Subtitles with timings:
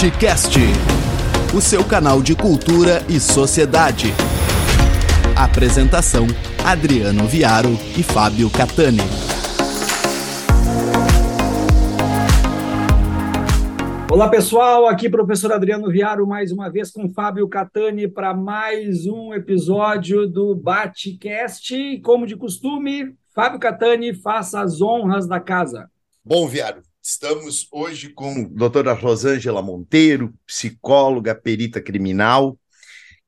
[0.00, 0.56] Batcast,
[1.52, 4.14] o seu canal de cultura e sociedade.
[5.36, 6.24] Apresentação:
[6.64, 9.00] Adriano Viaro e Fábio Catani.
[14.08, 19.34] Olá pessoal, aqui professor Adriano Viaro mais uma vez com Fábio Catani para mais um
[19.34, 22.00] episódio do Batcast.
[22.04, 25.90] Como de costume, Fábio Catani faça as honras da casa.
[26.24, 32.58] Bom, Viaro, Estamos hoje com doutora Rosângela Monteiro, psicóloga, perita criminal,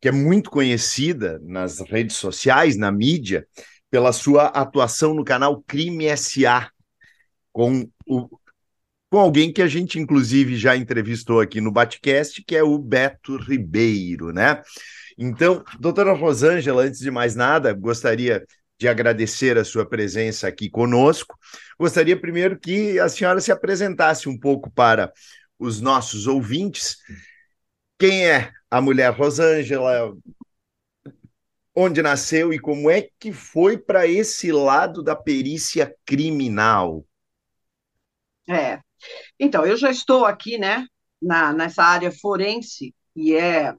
[0.00, 3.46] que é muito conhecida nas redes sociais, na mídia,
[3.90, 6.70] pela sua atuação no canal Crime SA,
[7.52, 8.28] com, o,
[9.08, 13.36] com alguém que a gente, inclusive, já entrevistou aqui no Batcast, que é o Beto
[13.36, 14.62] Ribeiro, né?
[15.16, 18.44] Então, doutora Rosângela, antes de mais nada, gostaria
[18.80, 21.38] de agradecer a sua presença aqui conosco.
[21.78, 25.12] Gostaria primeiro que a senhora se apresentasse um pouco para
[25.58, 26.96] os nossos ouvintes.
[27.98, 30.16] Quem é a mulher Rosângela?
[31.74, 37.04] Onde nasceu e como é que foi para esse lado da perícia criminal?
[38.48, 38.80] É.
[39.38, 40.86] Então, eu já estou aqui, né,
[41.20, 43.74] na, nessa área forense, e é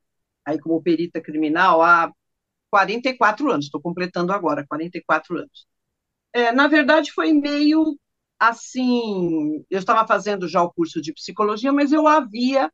[0.45, 2.13] aí como perita criminal há
[2.71, 5.67] 44 anos, estou completando agora 44 anos.
[6.33, 7.97] É, na verdade, foi meio
[8.39, 9.65] assim.
[9.69, 12.71] Eu estava fazendo já o curso de psicologia, mas eu havia,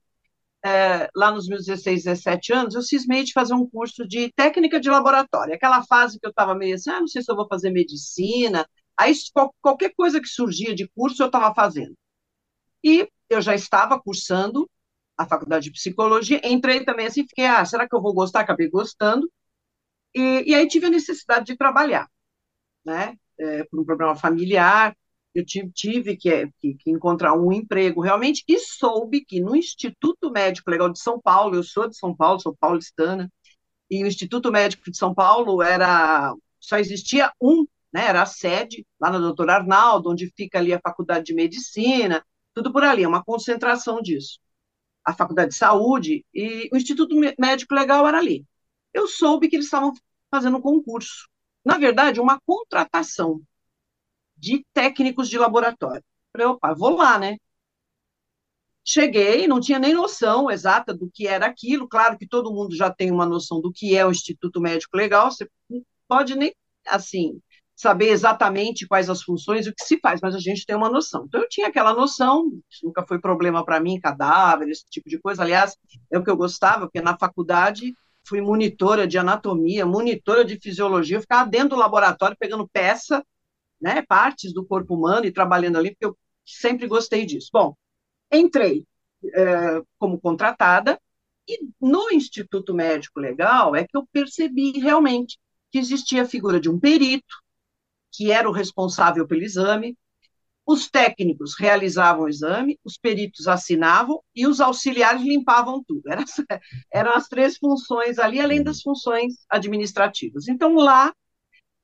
[0.65, 4.79] é, lá nos meus 16, 17 anos, eu cismei de fazer um curso de técnica
[4.79, 5.53] de laboratório.
[5.55, 8.67] Aquela fase que eu estava meio assim, ah, não sei se eu vou fazer medicina.
[8.97, 9.13] Aí,
[9.61, 11.95] qualquer coisa que surgia de curso, eu estava fazendo.
[12.83, 14.69] E eu já estava cursando
[15.17, 18.41] a faculdade de psicologia, entrei também assim, fiquei, ah, será que eu vou gostar?
[18.41, 19.29] Acabei gostando.
[20.17, 22.09] E, e aí tive a necessidade de trabalhar,
[22.83, 23.15] né?
[23.39, 24.97] É, por um problema familiar,
[25.35, 30.31] eu tive, tive que, que, que, encontrar um emprego realmente e soube que no Instituto
[30.31, 33.31] Médico Legal de São Paulo, eu sou de São Paulo, sou paulistana,
[33.91, 38.85] e o Instituto Médico de São Paulo era só existia um, né, era a sede
[38.99, 42.25] lá na Doutor Arnaldo, onde fica ali a Faculdade de Medicina,
[42.55, 44.39] tudo por ali, é uma concentração disso.
[45.05, 48.45] A Faculdade de Saúde e o Instituto Médico Legal era ali.
[48.93, 49.93] Eu soube que eles estavam
[50.29, 51.27] fazendo um concurso.
[51.65, 53.41] Na verdade, uma contratação
[54.35, 56.03] de técnicos de laboratório.
[56.31, 57.37] Falei, opa, vou lá, né?
[58.85, 61.89] Cheguei, não tinha nem noção exata do que era aquilo.
[61.89, 65.29] Claro que todo mundo já tem uma noção do que é o Instituto Médico Legal.
[65.29, 65.49] Você
[66.07, 66.55] pode nem,
[66.87, 67.41] assim,
[67.75, 70.89] saber exatamente quais as funções e o que se faz, mas a gente tem uma
[70.89, 71.25] noção.
[71.27, 75.19] Então, eu tinha aquela noção, isso nunca foi problema para mim, cadáver, esse tipo de
[75.19, 75.43] coisa.
[75.43, 75.75] Aliás,
[76.11, 77.93] é o que eu gostava, porque na faculdade
[78.27, 83.23] fui monitora de anatomia, monitora de fisiologia, eu ficava dentro do laboratório pegando peça,
[83.79, 87.49] né, partes do corpo humano e trabalhando ali, porque eu sempre gostei disso.
[87.53, 87.75] Bom,
[88.31, 88.85] entrei
[89.33, 90.99] é, como contratada
[91.47, 95.39] e no Instituto Médico Legal é que eu percebi realmente
[95.71, 97.35] que existia a figura de um perito,
[98.11, 99.97] que era o responsável pelo exame,
[100.67, 106.03] os técnicos realizavam o exame, os peritos assinavam e os auxiliares limpavam tudo.
[106.11, 106.25] Era,
[106.91, 110.49] eram as três funções ali, além das funções administrativas.
[110.49, 111.13] Então, lá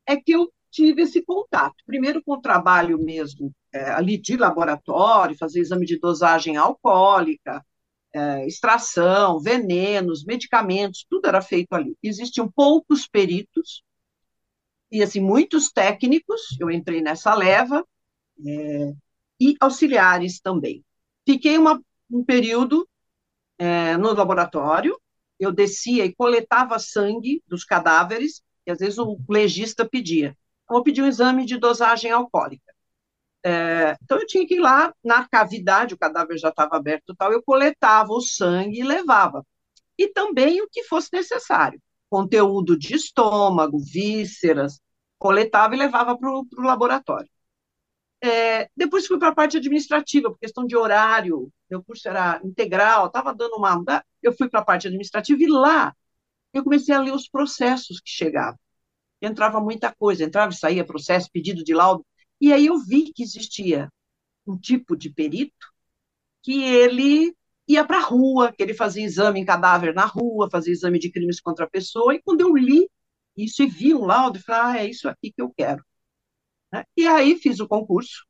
[0.05, 1.75] é que eu tive esse contato.
[1.85, 7.65] Primeiro com o trabalho mesmo é, ali de laboratório, fazer exame de dosagem alcoólica,
[8.13, 11.95] é, extração, venenos, medicamentos, tudo era feito ali.
[12.03, 13.81] Existiam poucos peritos
[14.91, 16.41] e assim muitos técnicos.
[16.59, 17.85] Eu entrei nessa leva
[18.45, 18.93] é,
[19.39, 20.83] e auxiliares também.
[21.25, 22.87] Fiquei uma, um período
[23.57, 24.99] é, no laboratório,
[25.39, 30.37] eu descia e coletava sangue dos cadáveres, e às vezes o legista pedia.
[30.63, 32.73] Então, eu pedi um exame de dosagem alcoólica.
[33.45, 37.31] É, então, eu tinha que ir lá na cavidade, o cadáver já estava aberto tal,
[37.33, 39.45] eu coletava o sangue e levava.
[39.97, 44.79] E também o que fosse necessário, conteúdo de estômago, vísceras,
[45.19, 47.29] coletava e levava para o laboratório.
[48.25, 53.07] É, depois fui para a parte administrativa, por questão de horário, meu curso era integral,
[53.07, 53.83] estava dando uma.
[54.21, 55.93] Eu fui para a parte administrativa e lá
[56.53, 58.57] eu comecei a ler os processos que chegavam.
[59.21, 62.05] Entrava muita coisa, entrava e saía processo, pedido de laudo.
[62.39, 63.89] E aí eu vi que existia
[64.47, 65.67] um tipo de perito
[66.41, 67.35] que ele
[67.67, 71.11] ia para a rua, que ele fazia exame em cadáver na rua, fazia exame de
[71.11, 72.89] crimes contra a pessoa, e quando eu li
[73.35, 75.83] isso e vi um laudo, eu falei, ah, é isso aqui que eu quero.
[76.73, 76.83] Né?
[76.97, 78.25] E aí fiz o concurso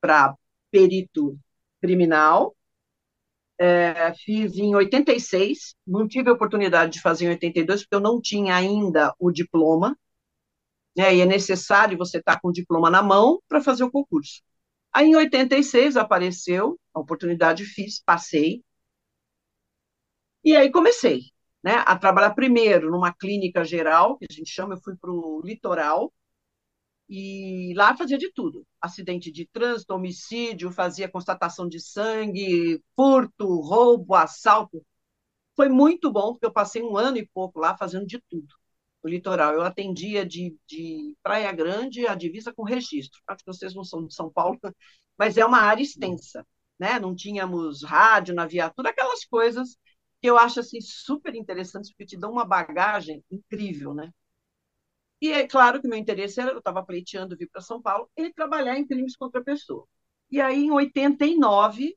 [0.00, 0.36] para
[0.70, 1.38] perito
[1.80, 2.56] criminal,
[3.58, 8.20] é, fiz em 86, não tive a oportunidade de fazer em 82, porque eu não
[8.20, 9.96] tinha ainda o diploma,
[10.96, 13.90] né, e é necessário você estar tá com o diploma na mão para fazer o
[13.90, 14.42] concurso.
[14.92, 18.62] Aí, em 86, apareceu a oportunidade, fiz, passei,
[20.44, 21.22] E aí comecei
[21.62, 25.40] né, a trabalhar primeiro numa clínica geral, que a gente chama, eu fui para o
[25.44, 26.12] litoral,
[27.08, 34.14] e lá fazia de tudo: acidente de trânsito, homicídio, fazia constatação de sangue, furto, roubo,
[34.14, 34.84] assalto.
[35.56, 38.54] Foi muito bom, porque eu passei um ano e pouco lá fazendo de tudo.
[39.02, 43.20] O litoral, eu atendia de, de Praia Grande a divisa com registro.
[43.26, 44.58] Acho que vocês não são de São Paulo,
[45.18, 46.46] mas é uma área extensa.
[46.78, 46.98] Né?
[46.98, 49.76] Não tínhamos rádio na viatura, aquelas coisas
[50.20, 54.10] que eu acho assim super interessantes porque te dão uma bagagem incrível, né?
[55.22, 58.32] E é claro que meu interesse era, eu estava pleiteando vir para São Paulo e
[58.32, 59.86] trabalhar em crimes contra a pessoa.
[60.28, 61.96] E aí, em 89,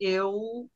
[0.00, 0.70] eu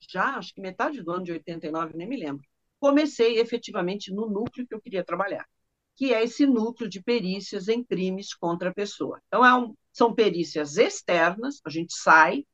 [0.00, 2.42] já, acho que metade do ano de 89, nem me lembro,
[2.80, 5.46] comecei efetivamente no núcleo que eu queria trabalhar,
[5.94, 9.20] que é esse núcleo de perícias em crimes contra a pessoa.
[9.26, 12.46] Então, é um, são perícias externas, a gente sai,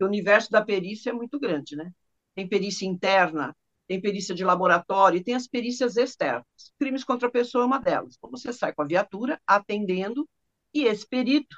[0.00, 1.90] o universo da perícia é muito grande, né?
[2.34, 3.56] tem perícia interna,
[3.94, 6.44] tem perícia de laboratório, e tem as perícias externas.
[6.78, 8.16] Crimes contra a pessoa é uma delas.
[8.16, 10.28] Então, você sai com a viatura atendendo,
[10.72, 11.56] e esse perito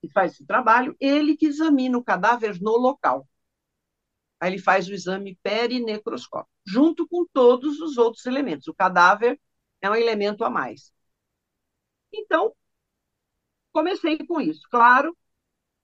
[0.00, 3.28] que faz esse trabalho, ele que examina o cadáver no local.
[4.38, 8.68] Aí ele faz o exame perinecroscópico, junto com todos os outros elementos.
[8.68, 9.40] O cadáver
[9.80, 10.92] é um elemento a mais.
[12.12, 12.54] Então,
[13.72, 14.62] comecei com isso.
[14.70, 15.16] Claro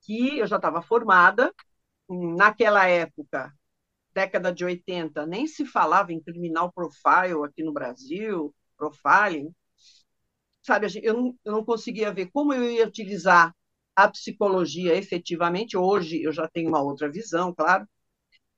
[0.02, 1.52] que eu já estava formada,
[2.08, 3.52] naquela época
[4.12, 9.54] década de 80, nem se falava em criminal profile aqui no Brasil, profiling.
[10.62, 13.54] Sabe, eu não, eu não conseguia ver como eu ia utilizar
[13.96, 15.76] a psicologia efetivamente.
[15.76, 17.86] Hoje eu já tenho uma outra visão, claro,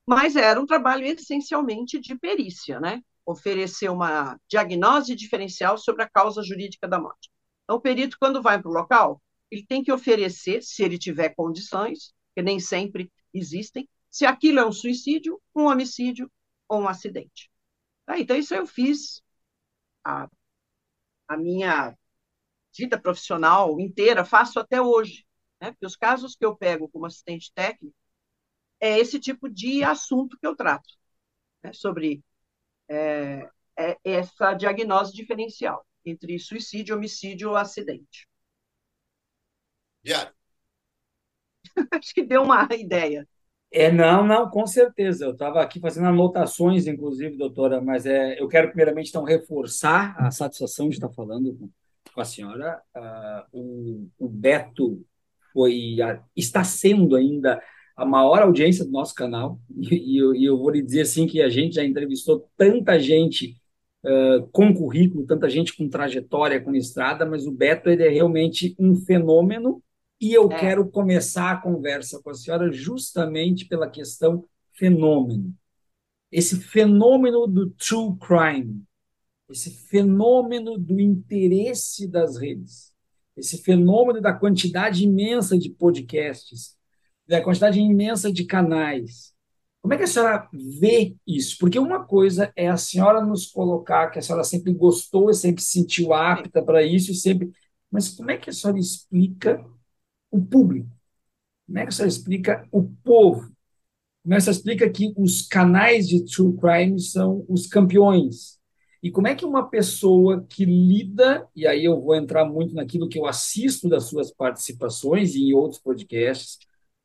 [0.06, 3.02] mas era um trabalho essencialmente de perícia, né?
[3.24, 7.30] Oferecer uma diagnose diferencial sobre a causa jurídica da morte.
[7.64, 11.30] Então, o perito, quando vai para o local, ele tem que oferecer, se ele tiver
[11.34, 16.30] condições, que nem sempre existem, se aquilo é um suicídio, um homicídio
[16.68, 17.50] ou um acidente.
[18.06, 18.18] Tá?
[18.18, 19.22] Então, isso eu fiz
[20.04, 20.28] a,
[21.28, 21.96] a minha
[22.76, 25.26] vida profissional inteira, faço até hoje.
[25.60, 25.72] Né?
[25.72, 27.96] Porque os casos que eu pego como assistente técnico
[28.80, 30.90] é esse tipo de assunto que eu trato,
[31.62, 31.72] né?
[31.72, 32.22] sobre
[32.88, 33.48] é,
[33.78, 38.28] é essa diagnose diferencial entre suicídio, homicídio ou acidente.
[40.04, 40.32] Yeah.
[41.92, 43.26] Acho que deu uma ideia.
[43.72, 45.24] É, não, não, com certeza.
[45.24, 50.30] Eu estava aqui fazendo anotações, inclusive, doutora, mas é, eu quero primeiramente então reforçar a
[50.30, 51.70] satisfação de estar falando com,
[52.14, 52.82] com a senhora.
[52.94, 55.02] Uh, o, o, Beto
[55.54, 55.96] foi,
[56.36, 57.62] está sendo ainda
[57.96, 61.26] a maior audiência do nosso canal, e, e, eu, e eu, vou lhe dizer assim
[61.26, 63.56] que a gente já entrevistou tanta gente
[64.04, 68.74] uh, com currículo, tanta gente com trajetória, com estrada, mas o Beto ele é realmente
[68.78, 69.82] um fenômeno
[70.22, 70.60] e eu é.
[70.60, 75.52] quero começar a conversa com a senhora justamente pela questão fenômeno.
[76.30, 78.84] Esse fenômeno do true crime,
[79.50, 82.92] esse fenômeno do interesse das redes,
[83.36, 86.76] esse fenômeno da quantidade imensa de podcasts,
[87.26, 89.34] da quantidade imensa de canais.
[89.80, 91.56] Como é que a senhora vê isso?
[91.58, 95.72] Porque uma coisa é a senhora nos colocar que a senhora sempre gostou, sempre se
[95.72, 97.50] sentiu apta para isso, sempre.
[97.90, 99.60] Mas como é que a senhora explica
[100.32, 100.90] o público?
[101.68, 103.52] Você explica o povo?
[104.24, 108.58] Você explica que os canais de true crime são os campeões?
[109.02, 113.08] E como é que uma pessoa que lida, e aí eu vou entrar muito naquilo
[113.08, 116.58] que eu assisto das suas participações e em outros podcasts,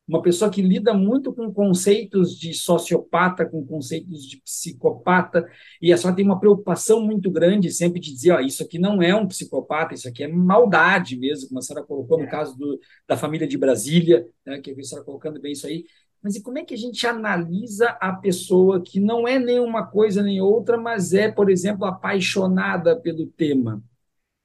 [0.08, 5.46] uma pessoa que lida muito com conceitos de sociopata, com conceitos de psicopata,
[5.82, 9.02] e a senhora tem uma preocupação muito grande sempre de dizer, ó, isso aqui não
[9.02, 12.28] é um psicopata, isso aqui é maldade mesmo, como a senhora colocou no é.
[12.28, 15.84] caso do, da família de Brasília, né, que a senhora colocando bem isso aí.
[16.22, 20.22] Mas e como é que a gente analisa a pessoa que não é nenhuma coisa
[20.22, 23.82] nem outra, mas é, por exemplo, apaixonada pelo tema?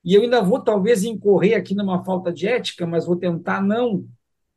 [0.03, 4.05] E eu ainda vou talvez incorrer aqui numa falta de ética, mas vou tentar não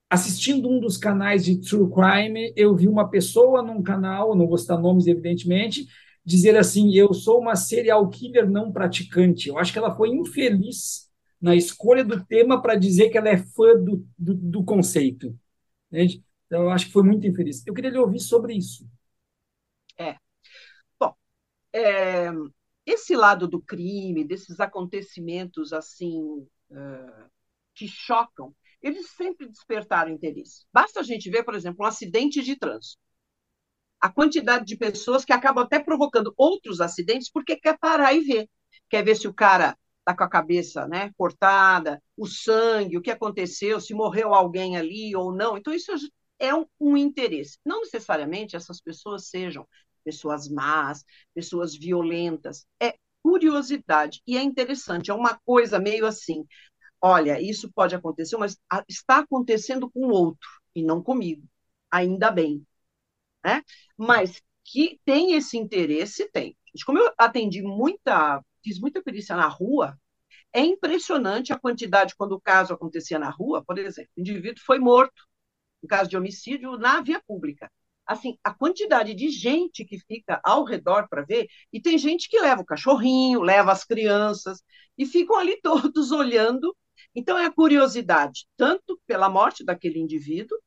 [0.09, 4.59] assistindo um dos canais de True Crime, eu vi uma pessoa num canal, não vou
[4.59, 5.87] citar nomes, evidentemente,
[6.25, 9.49] dizer assim: eu sou uma serial killer não praticante.
[9.49, 11.11] Eu acho que ela foi infeliz
[11.41, 15.39] na escolha do tema para dizer que ela é fã do, do, do conceito.
[15.91, 16.25] Entende?
[16.47, 17.65] Então, eu acho que foi muito infeliz.
[17.67, 18.89] Eu queria lhe ouvir sobre isso.
[19.99, 20.17] É.
[20.99, 21.15] Bom,
[21.73, 22.31] é,
[22.85, 27.31] esse lado do crime, desses acontecimentos assim uh,
[27.75, 28.55] que chocam,
[28.87, 30.65] eles sempre despertaram interesse.
[30.73, 32.99] Basta a gente ver, por exemplo, um acidente de trânsito.
[34.01, 38.49] A quantidade de pessoas que acabam até provocando outros acidentes porque quer parar e ver.
[38.89, 43.11] Quer ver se o cara está com a cabeça né, cortada, o sangue, o que
[43.11, 45.57] aconteceu, se morreu alguém ali ou não.
[45.57, 45.93] Então, isso
[46.39, 47.59] é um, um interesse.
[47.65, 49.67] Não necessariamente essas pessoas sejam
[50.05, 52.65] pessoas más, pessoas violentas.
[52.81, 56.47] É curiosidade e é interessante, é uma coisa meio assim.
[57.01, 61.47] Olha, isso pode acontecer, mas está acontecendo com outro e não comigo.
[61.91, 62.67] Ainda bem,
[63.45, 63.63] né?
[63.97, 66.57] Mas que tem esse interesse, tem.
[66.85, 69.99] Como eu atendi muita, fiz muita perícia na rua,
[70.53, 74.79] é impressionante a quantidade, quando o caso acontecia na rua, por exemplo, o indivíduo foi
[74.79, 75.25] morto,
[75.83, 77.71] no caso de homicídio, na via pública.
[78.07, 82.41] Assim, a quantidade de gente que fica ao redor para ver, e tem gente que
[82.41, 84.63] leva o cachorrinho, leva as crianças,
[84.97, 86.75] e ficam ali todos olhando.
[87.17, 90.59] Então, é a curiosidade, tanto pela morte daquele indivíduo,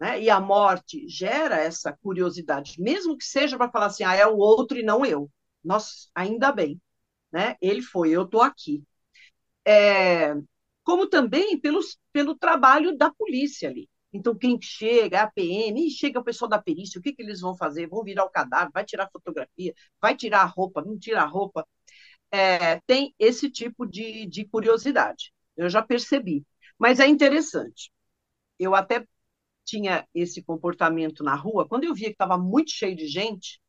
[0.00, 0.20] né?
[0.22, 4.36] e a morte gera essa curiosidade, mesmo que seja para falar assim, ah, é o
[4.38, 5.30] outro e não eu.
[5.64, 6.80] Nossa, ainda bem,
[7.32, 7.56] né?
[7.62, 8.84] ele foi, eu estou aqui
[9.66, 10.34] é,
[10.84, 13.88] como também pelos, pelo trabalho da polícia ali.
[14.12, 17.54] Então, quem chega, a PM, chega o pessoal da perícia, o que, que eles vão
[17.56, 17.86] fazer?
[17.88, 21.66] Vão virar o cadáver, vai tirar fotografia, vai tirar a roupa, não tira a roupa.
[22.30, 25.32] É, tem esse tipo de, de curiosidade.
[25.58, 26.44] Eu já percebi.
[26.78, 27.92] Mas é interessante.
[28.58, 29.06] Eu até
[29.64, 33.60] tinha esse comportamento na rua, quando eu via que estava muito cheio de gente,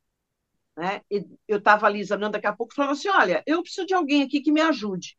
[0.78, 1.02] né,
[1.48, 4.42] eu estava ali examinando, daqui a pouco falava assim: olha, eu preciso de alguém aqui
[4.42, 5.18] que me ajude.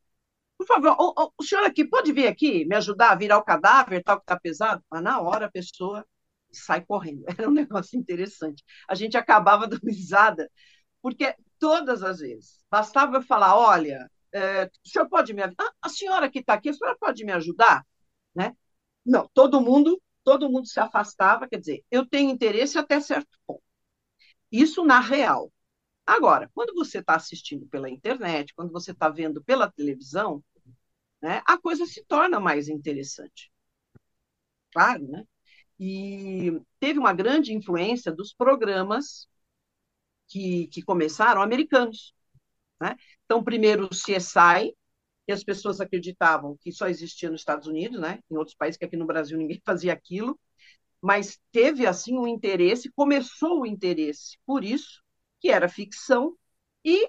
[0.58, 4.02] Por favor, o, o, senhor aqui pode vir aqui me ajudar a virar o cadáver,
[4.02, 4.84] tal que está pesado?
[4.90, 6.06] Mas na hora a pessoa
[6.52, 7.24] sai correndo.
[7.38, 8.64] Era um negócio interessante.
[8.88, 10.50] A gente acabava dando risada,
[11.02, 15.64] porque todas as vezes bastava eu falar: olha, é, o senhor pode me ajudar?
[15.64, 17.86] Ah, a senhora que está aqui, a senhora pode me ajudar?
[18.34, 18.56] Né?
[19.04, 23.62] Não, todo mundo, todo mundo se afastava, quer dizer, eu tenho interesse até certo ponto.
[24.52, 25.52] Isso na real.
[26.06, 30.42] Agora, quando você está assistindo pela internet, quando você está vendo pela televisão,
[31.22, 33.50] né, a coisa se torna mais interessante.
[34.72, 35.24] Claro, né?
[35.78, 39.28] E teve uma grande influência dos programas
[40.28, 42.14] que, que começaram americanos.
[42.80, 42.96] Né?
[43.24, 44.74] Então, primeiro o CSI,
[45.26, 48.20] que as pessoas acreditavam que só existia nos Estados Unidos, né?
[48.30, 50.38] em outros países, que aqui no Brasil ninguém fazia aquilo,
[51.00, 55.02] mas teve assim um interesse, começou o interesse por isso,
[55.40, 56.36] que era ficção,
[56.84, 57.08] e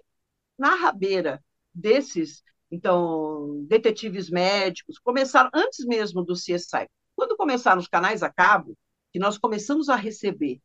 [0.58, 6.88] na rabeira desses então, detetives médicos, começaram antes mesmo do CSI.
[7.16, 8.78] Quando começaram os canais a cabo,
[9.12, 10.62] que nós começamos a receber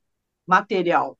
[0.47, 1.19] material,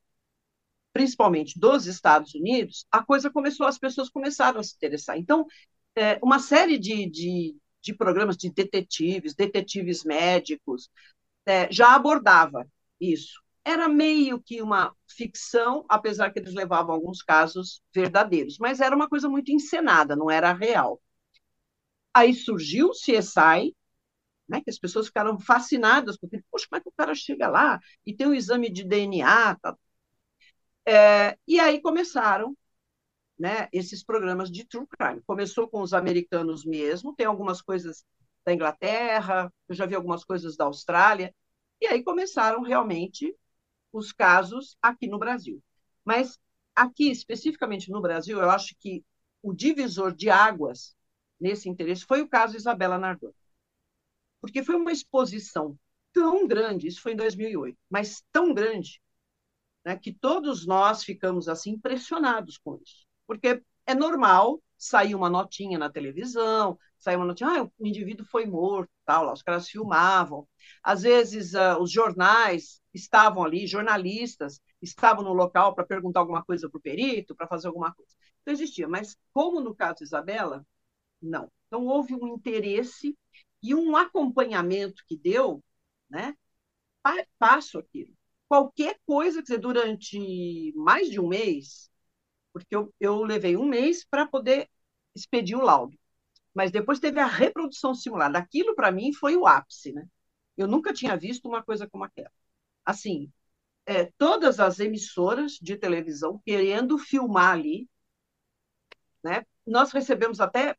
[0.97, 5.15] principalmente dos Estados Unidos, a coisa começou, as pessoas começaram a se interessar.
[5.15, 5.45] Então,
[5.95, 10.89] é, uma série de, de, de, programas de detetives, detetives médicos,
[11.45, 12.67] é, já abordava
[12.99, 18.95] isso era meio que uma ficção, apesar que eles levavam alguns casos verdadeiros, mas era
[18.95, 21.01] uma coisa muito encenada, não era real.
[22.13, 23.75] Aí surgiu o CSI,
[24.47, 27.77] né, que as pessoas ficaram fascinadas, porque, poxa, como é que o cara chega lá
[28.05, 29.55] e tem um exame de DNA?
[29.55, 29.77] Tá?
[30.87, 32.55] É, e aí começaram
[33.37, 35.21] né, esses programas de true crime.
[35.27, 38.05] Começou com os americanos mesmo, tem algumas coisas
[38.45, 41.35] da Inglaterra, eu já vi algumas coisas da Austrália,
[41.81, 43.35] e aí começaram realmente
[43.91, 45.61] os casos aqui no Brasil.
[46.05, 46.39] Mas
[46.73, 49.03] aqui, especificamente no Brasil, eu acho que
[49.43, 50.95] o divisor de águas
[51.37, 53.35] nesse interesse foi o caso Isabela Nardoni.
[54.39, 55.77] Porque foi uma exposição
[56.13, 59.01] tão grande, isso foi em 2008, mas tão grande,
[59.87, 63.05] né, que todos nós ficamos assim impressionados com isso.
[63.25, 68.45] Porque é normal sair uma notinha na televisão, sair uma notinha, ah, o indivíduo foi
[68.45, 70.45] morto, tal, lá, os caras filmavam.
[70.83, 76.69] Às vezes, uh, os jornais estavam ali, jornalistas estavam no local para perguntar alguma coisa
[76.69, 78.11] para o perito, para fazer alguma coisa.
[78.41, 78.89] Então, existia.
[78.89, 80.65] Mas, como no caso de Isabela,
[81.21, 81.49] não.
[81.67, 83.17] Então, houve um interesse
[83.63, 85.63] e um acompanhamento que deu,
[86.09, 86.35] né?
[87.39, 88.16] Passo aquilo.
[88.47, 91.89] Qualquer coisa, quer dizer, durante mais de um mês,
[92.53, 94.69] porque eu, eu levei um mês para poder
[95.15, 95.97] expedir o laudo.
[96.53, 98.39] Mas depois teve a reprodução simulada.
[98.39, 100.07] Aquilo, para mim, foi o ápice, né?
[100.57, 102.31] Eu nunca tinha visto uma coisa como aquela
[102.85, 103.31] assim,
[103.85, 107.89] é, todas as emissoras de televisão querendo filmar ali,
[109.23, 109.45] né?
[109.65, 110.75] Nós recebemos até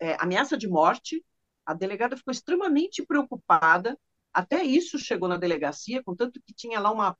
[0.00, 1.24] é, ameaça de morte.
[1.66, 3.98] A delegada ficou extremamente preocupada.
[4.32, 7.16] Até isso chegou na delegacia, contanto que tinha lá uma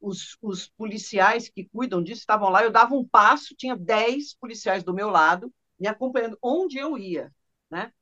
[0.00, 4.82] os, os, policiais que cuidam disso estavam lá, eu dava um passo, tinha dez policiais
[4.82, 7.32] do meu lado, me acompanhando onde eu ia,
[7.70, 7.92] né?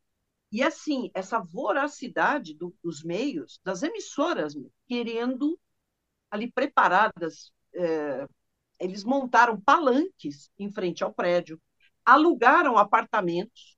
[0.52, 4.54] E assim, essa voracidade do, dos meios, das emissoras,
[4.88, 5.58] querendo
[6.30, 8.26] ali preparadas, é,
[8.80, 11.60] eles montaram palanques em frente ao prédio,
[12.04, 13.76] alugaram apartamentos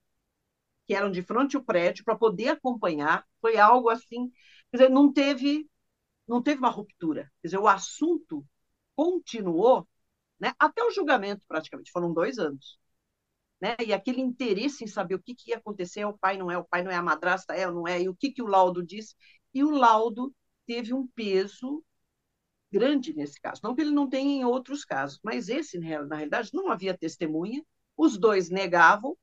[0.93, 3.27] que eram de frente ao prédio para poder acompanhar.
[3.41, 4.31] Foi algo assim,
[4.71, 5.67] quer dizer, não teve,
[6.29, 7.33] não teve uma ruptura.
[7.41, 8.45] Quer dizer, o assunto
[8.95, 9.89] continuou
[10.39, 12.79] né, até o julgamento, praticamente, foram dois anos.
[13.59, 13.75] Né?
[13.87, 16.59] E aquele interesse em saber o que, que ia acontecer, é o pai não é,
[16.59, 18.47] o pai não é, a madrasta é ou não é, e o que, que o
[18.47, 19.15] laudo disse.
[19.55, 20.35] E o laudo
[20.67, 21.83] teve um peso
[22.71, 23.63] grande nesse caso.
[23.65, 27.65] Não que ele não tenha em outros casos, mas esse, na realidade, não havia testemunha,
[27.97, 29.17] os dois negavam,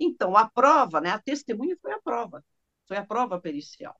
[0.00, 2.44] então a prova, né, a testemunha foi a prova,
[2.88, 3.96] foi a prova pericial.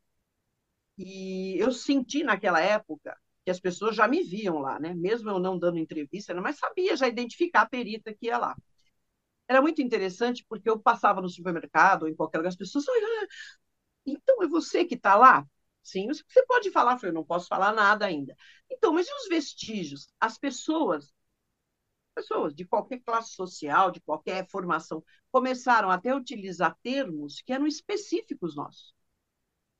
[0.98, 4.94] E eu senti naquela época que as pessoas já me viam lá, né?
[4.94, 8.54] mesmo eu não dando entrevista, mas sabia já identificar a perita que ia lá.
[9.48, 13.26] Era muito interessante porque eu passava no supermercado em qualquer lugar, as pessoas, ah,
[14.06, 15.46] então é você que está lá?
[15.82, 18.36] Sim, você pode falar, eu falei, não posso falar nada ainda.
[18.70, 20.08] Então, mas e os vestígios?
[20.20, 21.12] As pessoas,
[22.20, 27.66] pessoas de qualquer classe social, de qualquer formação, começaram até a utilizar termos que eram
[27.66, 28.94] específicos nossos.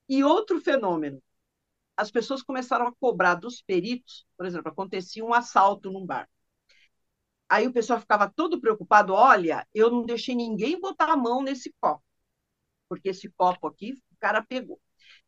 [0.08, 1.22] E outro fenômeno,
[1.96, 6.28] as pessoas começaram a cobrar dos peritos, por exemplo, acontecia um assalto num bar.
[7.48, 11.74] Aí o pessoal ficava todo preocupado, olha, eu não deixei ninguém botar a mão nesse
[11.80, 12.02] copo,
[12.88, 14.80] porque esse copo aqui o cara pegou.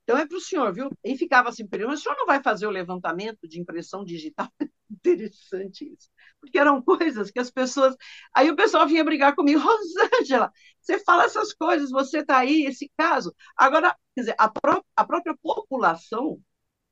[0.02, 0.90] Então é para o senhor, viu?
[1.04, 4.48] E ficava assim, mas o senhor não vai fazer o levantamento de impressão digital?
[4.90, 6.10] Interessante isso.
[6.40, 7.94] Porque eram coisas que as pessoas.
[8.34, 12.90] Aí o pessoal vinha brigar comigo, Rosângela, você fala essas coisas, você está aí, esse
[12.96, 13.34] caso.
[13.56, 16.40] Agora, quer dizer, a, pró a própria população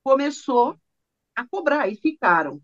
[0.03, 0.77] começou
[1.35, 2.61] a cobrar e ficaram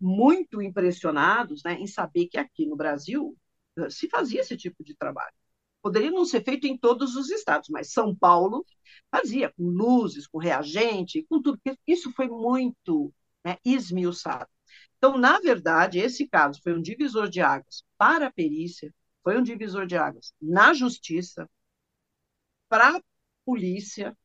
[0.00, 3.36] muito impressionados né, em saber que aqui no Brasil
[3.78, 5.34] eh, se fazia esse tipo de trabalho.
[5.82, 8.64] Poderia não ser feito em todos os estados, mas São Paulo
[9.10, 11.60] fazia com luzes, com reagente, com tudo.
[11.86, 13.12] Isso foi muito
[13.44, 14.48] né, esmiuçado.
[14.98, 19.42] Então, na verdade, esse caso foi um divisor de águas para a perícia, foi um
[19.42, 21.48] divisor de águas na justiça,
[22.68, 23.02] para a
[23.44, 24.16] polícia,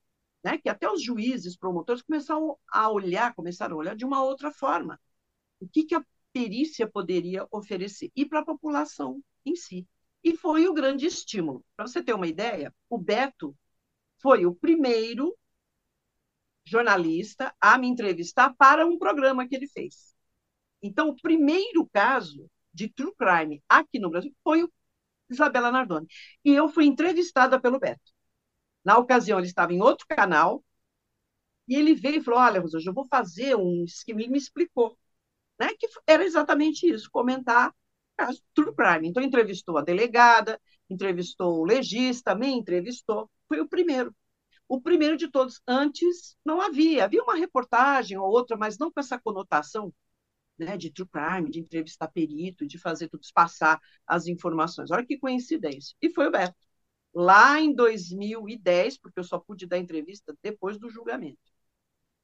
[0.43, 4.51] né, que até os juízes, promotores começaram a olhar, começaram a olhar de uma outra
[4.51, 4.99] forma.
[5.59, 8.11] O que, que a perícia poderia oferecer?
[8.15, 9.87] E para a população em si
[10.27, 11.63] e foi o grande estímulo.
[11.75, 13.55] Para você ter uma ideia, o Beto
[14.21, 15.37] foi o primeiro
[16.65, 20.13] jornalista a me entrevistar para um programa que ele fez.
[20.81, 24.71] Então, o primeiro caso de true crime aqui no Brasil foi o
[25.29, 26.07] Isabela Nardoni.
[26.43, 28.11] E eu fui entrevistada pelo Beto.
[28.83, 30.61] Na ocasião, ele estava em outro canal,
[31.69, 34.21] e ele veio e falou: Olha, Rosângela, eu vou fazer um esquema.
[34.21, 34.97] Ele me explicou.
[35.59, 37.73] Né, que era exatamente isso, comentar
[38.17, 39.07] caso true crime.
[39.07, 43.29] Então, entrevistou a delegada, entrevistou o legista, me entrevistou.
[43.47, 44.15] Foi o primeiro.
[44.67, 45.61] O primeiro de todos.
[45.67, 47.05] Antes, não havia.
[47.05, 49.93] Havia uma reportagem ou outra, mas não com essa conotação
[50.57, 54.91] né, de true crime, de entrevistar perito, de fazer tudo, passar as informações.
[54.91, 55.95] Olha que coincidência.
[56.01, 56.55] E foi o Beto.
[57.13, 61.39] Lá em 2010, porque eu só pude dar entrevista depois do julgamento.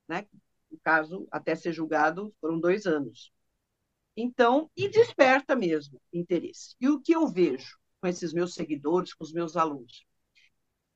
[0.08, 0.28] Né?
[0.72, 3.32] O caso, até ser julgado, foram dois anos.
[4.16, 6.76] Então, e desperta mesmo interesse.
[6.80, 10.06] E o que eu vejo com esses meus seguidores, com os meus alunos?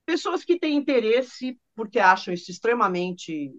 [0.05, 3.51] Pessoas que têm interesse porque acham isso extremamente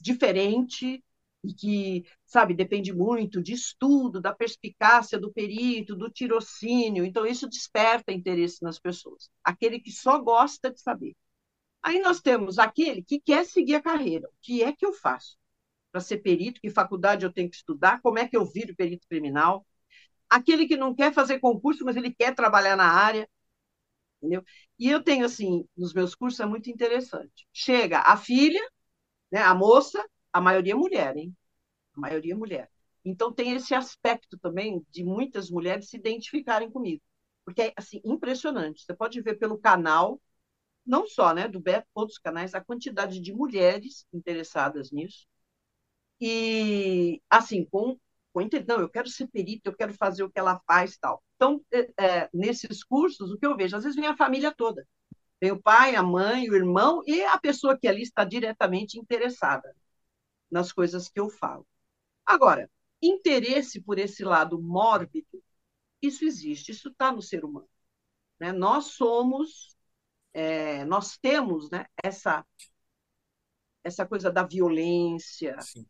[0.00, 1.02] diferente
[1.44, 7.04] e que, sabe, depende muito de estudo, da perspicácia do perito, do tirocínio.
[7.04, 9.28] Então, isso desperta interesse nas pessoas.
[9.42, 11.16] Aquele que só gosta de saber.
[11.82, 14.28] Aí nós temos aquele que quer seguir a carreira.
[14.28, 15.36] O que é que eu faço?
[15.92, 19.06] Para ser perito, que faculdade eu tenho que estudar, como é que eu viro perito
[19.08, 19.66] criminal.
[20.30, 23.28] Aquele que não quer fazer concurso, mas ele quer trabalhar na área.
[24.18, 24.44] Entendeu?
[24.78, 27.46] E eu tenho, assim, nos meus cursos é muito interessante.
[27.52, 28.60] Chega a filha,
[29.32, 31.36] né, a moça, a maioria é mulher, hein?
[31.96, 32.70] A maioria é mulher.
[33.04, 37.02] Então tem esse aspecto também de muitas mulheres se identificarem comigo.
[37.44, 38.84] Porque é, assim, impressionante.
[38.84, 40.20] Você pode ver pelo canal,
[40.86, 45.26] não só né, do Beto, outros canais, a quantidade de mulheres interessadas nisso
[46.24, 47.98] e assim, com,
[48.32, 51.20] com eu quero ser perito, eu quero fazer o que ela faz tal.
[51.34, 54.86] Então, é, é, nesses cursos, o que eu vejo, às vezes vem a família toda.
[55.40, 59.74] Vem o pai, a mãe, o irmão e a pessoa que ali está diretamente interessada
[60.48, 61.66] nas coisas que eu falo.
[62.24, 62.70] Agora,
[63.02, 65.42] interesse por esse lado mórbido,
[66.00, 67.68] isso existe, isso está no ser humano.
[68.38, 68.52] Né?
[68.52, 69.76] Nós somos,
[70.32, 72.46] é, nós temos né, essa,
[73.82, 75.84] essa coisa da violência, Sim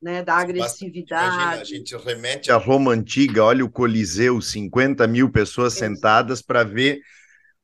[0.00, 1.34] né, da agressividade.
[1.34, 5.94] Imagina, a gente remete à Roma antiga, olha o Coliseu, 50 mil pessoas Exato.
[5.94, 7.00] sentadas para ver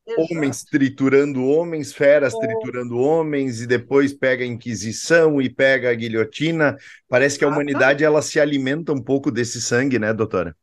[0.07, 0.35] Exato.
[0.35, 6.77] homens triturando homens, feras triturando homens, e depois pega a Inquisição e pega a guilhotina.
[7.09, 10.57] Parece que a humanidade ela se alimenta um pouco desse sangue, né, doutora?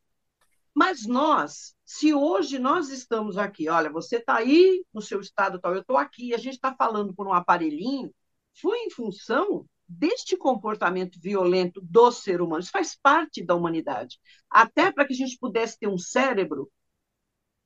[0.72, 5.72] Mas nós, se hoje nós estamos aqui, olha, você está aí no seu estado tal,
[5.72, 8.12] eu estou aqui, a gente está falando por um aparelhinho,
[8.60, 12.62] foi em função deste comportamento violento do ser humano.
[12.62, 14.18] Isso faz parte da humanidade.
[14.50, 16.70] Até para que a gente pudesse ter um cérebro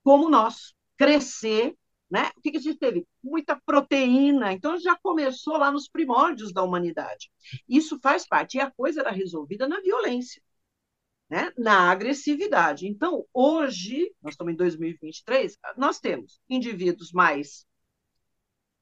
[0.02, 1.76] como o nosso, crescer.
[2.11, 2.31] Né?
[2.37, 3.07] O que, que a gente teve?
[3.22, 4.52] Muita proteína.
[4.52, 7.31] Então, já começou lá nos primórdios da humanidade.
[7.68, 8.57] Isso faz parte.
[8.57, 10.42] E a coisa era resolvida na violência.
[11.31, 11.52] Né?
[11.59, 12.88] na agressividade.
[12.88, 17.66] Então, hoje, nós estamos em 2023, nós temos indivíduos mais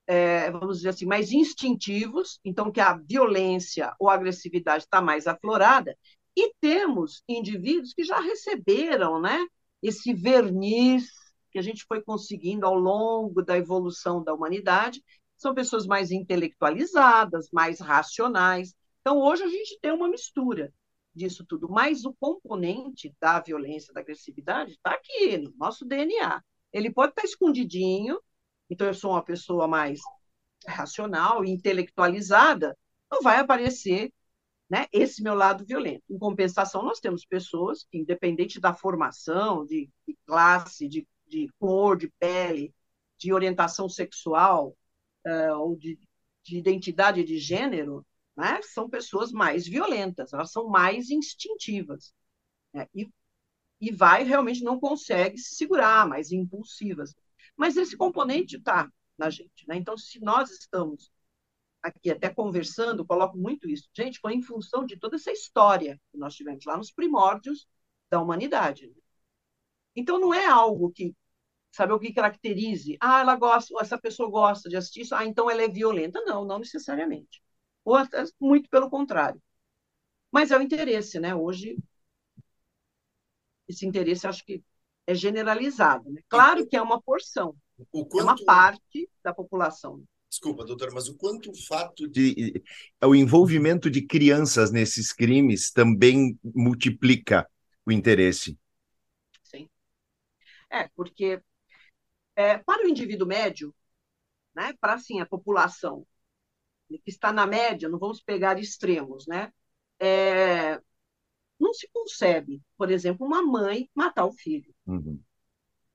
[0.07, 5.27] é, vamos dizer assim, mais instintivos, então que a violência ou a agressividade está mais
[5.27, 5.97] aflorada,
[6.35, 9.45] e temos indivíduos que já receberam né,
[9.81, 11.09] esse verniz
[11.51, 15.03] que a gente foi conseguindo ao longo da evolução da humanidade,
[15.37, 18.73] são pessoas mais intelectualizadas, mais racionais.
[19.01, 20.73] Então, hoje a gente tem uma mistura
[21.13, 26.43] disso tudo, mas o componente da violência, da agressividade, está aqui no nosso DNA.
[26.71, 28.19] Ele pode estar tá escondidinho,
[28.69, 29.99] então eu sou uma pessoa mais
[30.67, 32.77] racional e intelectualizada,
[33.11, 34.11] não vai aparecer
[34.69, 36.03] né, esse meu lado violento.
[36.09, 41.97] Em compensação, nós temos pessoas que, independente da formação, de, de classe, de, de, cor,
[41.97, 42.73] de pele,
[43.17, 44.75] de orientação sexual
[45.25, 45.97] uh, ou de,
[46.43, 52.13] de, identidade de gênero, né, são pessoas mais violentas, elas são mais instintivas.
[52.73, 53.09] Né, e,
[53.79, 57.15] e vai realmente não consegue se segurar, mais impulsivas.
[57.57, 59.67] Mas esse componente está na gente.
[59.67, 59.77] Né?
[59.77, 61.11] Então, se nós estamos
[61.81, 63.89] aqui até conversando, coloco muito isso.
[63.93, 67.67] Gente, foi em função de toda essa história que nós tivemos lá nos primórdios
[68.09, 68.87] da humanidade.
[68.87, 68.93] Né?
[69.95, 71.15] Então, não é algo que,
[71.71, 75.49] sabe, o que caracterize, ah, ela gosta, essa pessoa gosta de assistir isso, ah, então
[75.49, 76.21] ela é violenta.
[76.25, 77.41] Não, não necessariamente.
[77.85, 79.41] Ou até, muito pelo contrário.
[80.31, 81.35] Mas é o interesse, né?
[81.35, 81.77] Hoje,
[83.67, 84.63] esse interesse acho que
[85.07, 86.11] é generalizado.
[86.11, 86.21] Né?
[86.27, 87.55] Claro que é uma porção,
[87.89, 88.19] quanto...
[88.19, 90.03] é uma parte da população.
[90.29, 92.61] Desculpa, doutora, mas o quanto o fato de
[93.01, 97.49] o envolvimento de crianças nesses crimes também multiplica
[97.85, 98.59] o interesse?
[99.41, 99.69] Sim.
[100.69, 101.41] É, porque
[102.35, 103.73] é, para o indivíduo médio,
[104.53, 106.05] né, para assim a população
[106.89, 109.51] que está na média, não vamos pegar extremos, né?
[109.99, 110.79] É,
[111.59, 114.73] não se concebe, por exemplo, uma mãe matar o filho.
[114.85, 115.19] Uhum.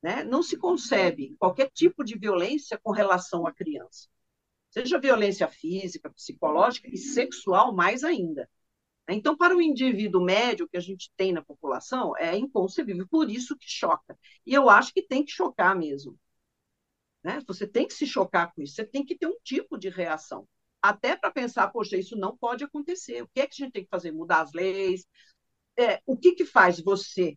[0.02, 0.24] Né?
[0.24, 4.08] Não se concebe qualquer tipo de violência com relação à criança.
[4.70, 8.48] Seja violência física, psicológica e sexual, mais ainda.
[9.08, 13.56] Então, para o indivíduo médio que a gente tem na população, é inconcebível, por isso
[13.56, 14.18] que choca.
[14.46, 16.18] E eu acho que tem que chocar mesmo.
[17.22, 17.40] Né?
[17.46, 20.48] Você tem que se chocar com isso, você tem que ter um tipo de reação.
[20.80, 23.22] Até para pensar, poxa, isso não pode acontecer.
[23.22, 24.10] O que é que a gente tem que fazer?
[24.10, 25.06] Mudar as leis,
[25.78, 27.36] é, o que, que faz você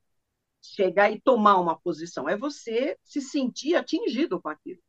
[0.62, 2.28] chegar e tomar uma posição?
[2.30, 4.82] É você se sentir atingido com aquilo.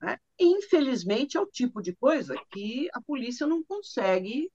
[0.00, 0.18] Né?
[0.38, 4.50] Infelizmente, é o tipo de coisa que a polícia não consegue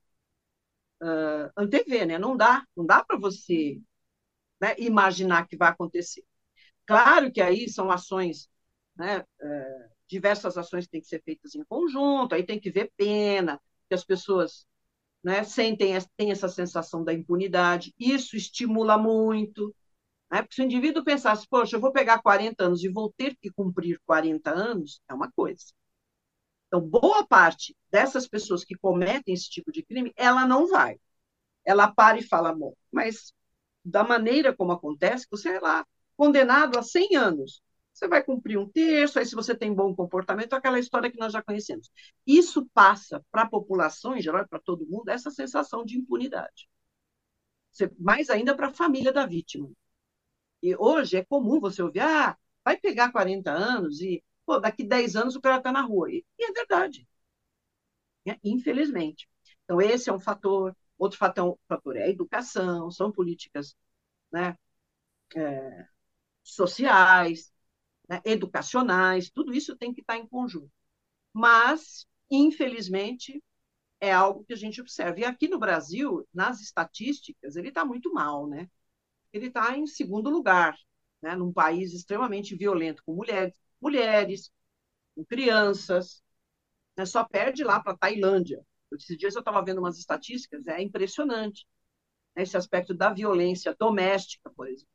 [1.02, 2.17] uh, antever, né?
[2.17, 3.82] Não dá, não dá para você
[4.62, 6.23] né, imaginar que vai acontecer.
[6.86, 8.50] Claro que aí são ações,
[8.95, 9.26] né,
[10.08, 14.04] diversas ações têm que ser feitas em conjunto, aí tem que ver pena, que as
[14.04, 14.65] pessoas
[15.23, 19.75] né, sentem tem essa sensação da impunidade, isso estimula muito,
[20.32, 23.36] né, porque se o indivíduo pensasse, poxa, eu vou pegar 40 anos e vou ter
[23.41, 25.65] que cumprir 40 anos, é uma coisa.
[26.67, 30.99] Então, boa parte dessas pessoas que cometem esse tipo de crime, ela não vai.
[31.65, 33.34] Ela para e fala, bom, mas
[33.84, 35.86] da maneira como acontece, você é lá
[36.17, 37.62] condenado a 100 anos
[37.97, 41.33] você vai cumprir um terço, aí se você tem bom comportamento, aquela história que nós
[41.33, 41.89] já conhecemos.
[42.27, 46.69] Isso passa para a população em geral, para todo mundo, essa sensação de impunidade.
[47.99, 49.71] Mais ainda para a família da vítima.
[50.62, 55.15] E hoje é comum você ouvir, ah, vai pegar 40 anos e pô, daqui 10
[55.15, 56.12] anos o cara está na rua.
[56.12, 57.07] E, e, é verdade.
[58.27, 59.27] É, infelizmente.
[59.63, 60.75] Então, esse é um fator.
[60.97, 63.75] Outro fator, fator é a educação, são políticas
[64.31, 64.57] né,
[65.36, 65.88] é,
[66.43, 67.53] sociais,
[68.07, 70.71] né, educacionais, tudo isso tem que estar em conjunto.
[71.33, 73.41] Mas, infelizmente,
[73.99, 75.19] é algo que a gente observa.
[75.19, 78.69] E aqui no Brasil, nas estatísticas, ele está muito mal, né?
[79.33, 80.77] Ele está em segundo lugar,
[81.21, 81.35] né?
[81.35, 84.51] num país extremamente violento com mulheres, mulheres
[85.15, 86.23] com crianças,
[86.97, 87.05] né?
[87.05, 88.63] só perde lá para a Tailândia.
[88.93, 91.65] Esses dias eu estava vendo umas estatísticas, é impressionante
[92.35, 92.43] né?
[92.43, 94.87] esse aspecto da violência doméstica, por exemplo.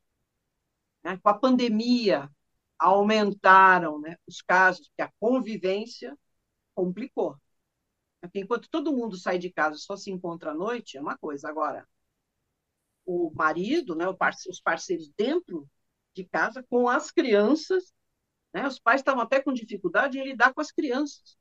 [1.03, 1.17] Né?
[1.17, 2.29] Com a pandemia,
[2.83, 6.17] aumentaram né, os casos, porque a convivência
[6.75, 7.37] complicou.
[8.21, 11.49] Porque enquanto todo mundo sai de casa só se encontra à noite, é uma coisa.
[11.49, 11.87] Agora,
[13.05, 14.05] o marido, né,
[14.49, 15.67] os parceiros dentro
[16.13, 17.93] de casa, com as crianças,
[18.53, 21.37] né, os pais estavam até com dificuldade em lidar com as crianças.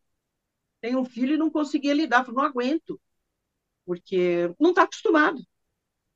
[0.80, 3.00] Tem um filho e não conseguia lidar, falou, não aguento.
[3.86, 5.42] porque não está acostumado.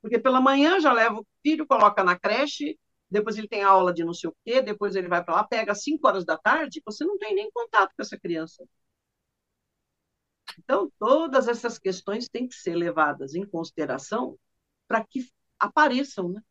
[0.03, 2.79] Porque pela manhã já leva o filho, coloca na creche,
[3.11, 5.73] depois ele tem aula de não sei o quê, depois ele vai para lá, pega
[5.73, 8.65] às 5 horas da tarde, você não tem nem contato com essa criança.
[10.59, 14.39] Então, todas essas questões têm que ser levadas em consideração
[14.89, 16.43] para que apareçam né?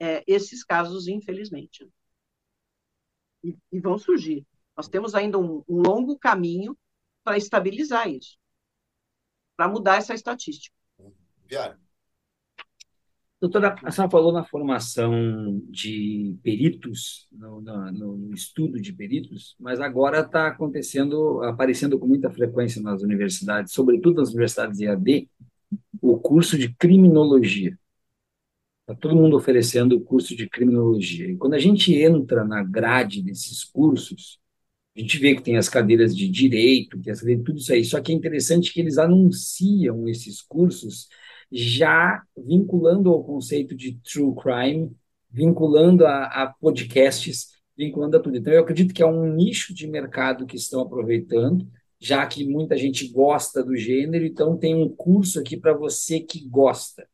[0.00, 1.88] é, esses casos, infelizmente.
[3.42, 4.46] E, e, vão surgir.
[4.76, 6.78] Nós temos ainda um, um longo caminho
[7.24, 8.38] para estabilizar isso,
[9.56, 10.74] para mudar essa estatística.
[11.46, 11.81] Viário.
[13.42, 19.80] Doutora, a senhora falou na formação de peritos, no, no, no estudo de peritos, mas
[19.80, 25.28] agora está acontecendo, aparecendo com muita frequência nas universidades, sobretudo nas universidades EAD,
[26.00, 27.76] o curso de criminologia.
[28.82, 31.28] Está todo mundo oferecendo o curso de criminologia.
[31.28, 34.38] E quando a gente entra na grade desses cursos,
[34.96, 37.84] a gente vê que tem as cadeiras de direito, que as cadeiras, tudo isso aí.
[37.84, 41.08] Só que é interessante que eles anunciam esses cursos
[41.52, 44.90] já vinculando ao conceito de true crime,
[45.30, 48.36] vinculando a, a, podcasts, vinculando a tudo.
[48.36, 51.66] Então, eu acredito que é um nicho de mercado que estão aproveitando,
[52.00, 56.46] já que muita gente gosta do gênero, então tem um curso aqui para você que
[56.48, 57.06] gosta.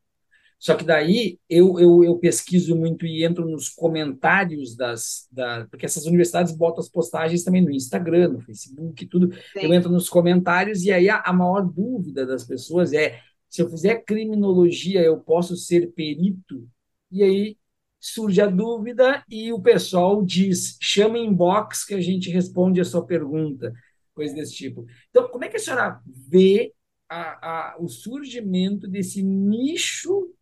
[0.58, 5.86] Só que daí eu, eu, eu, pesquiso muito e entro nos comentários das, da, porque
[5.86, 9.32] essas universidades botam as postagens também no Instagram, no Facebook, tudo.
[9.52, 9.60] Sim.
[9.60, 13.68] Eu entro nos comentários e aí a, a maior dúvida das pessoas é se eu
[13.70, 16.68] fizer criminologia, eu posso ser perito?
[17.10, 17.56] E aí
[18.00, 22.84] surge a dúvida e o pessoal diz: chama em box que a gente responde a
[22.84, 23.72] sua pergunta,
[24.14, 24.86] coisa desse tipo.
[25.10, 26.72] Então, como é que a senhora vê
[27.08, 30.32] a, a, o surgimento desse nicho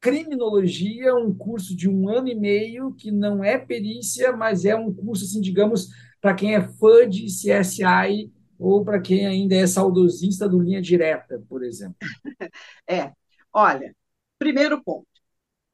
[0.00, 4.92] criminologia, um curso de um ano e meio que não é perícia, mas é um
[4.92, 5.88] curso, assim, digamos,
[6.20, 11.42] para quem é fã de CSI ou para quem ainda é saudosista do Linha Direta,
[11.48, 11.96] por exemplo?
[12.88, 13.12] É,
[13.52, 13.94] olha,
[14.38, 15.08] primeiro ponto,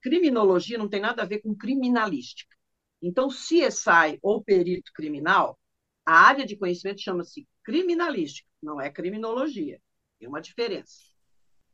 [0.01, 2.57] criminologia não tem nada a ver com criminalística.
[3.03, 5.59] Então, CSI ou perito criminal,
[6.05, 9.81] a área de conhecimento chama-se criminalística, não é criminologia.
[10.19, 10.99] Tem uma diferença.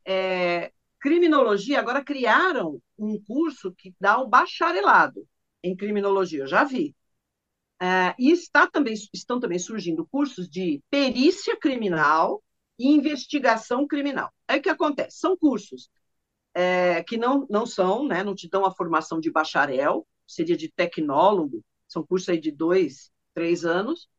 [0.05, 5.27] É, criminologia, agora criaram um curso que dá o bacharelado
[5.63, 6.95] em criminologia, eu já vi.
[7.81, 12.43] Uh, e está também, estão também surgindo cursos de perícia criminal
[12.79, 14.31] e investigação criminal.
[14.47, 15.19] Aí o que acontece?
[15.19, 15.89] São cursos
[16.57, 20.71] é, que não, não são, né, não te dão a formação de bacharel, seria de
[20.71, 24.09] tecnólogo, são cursos aí de dois, três anos,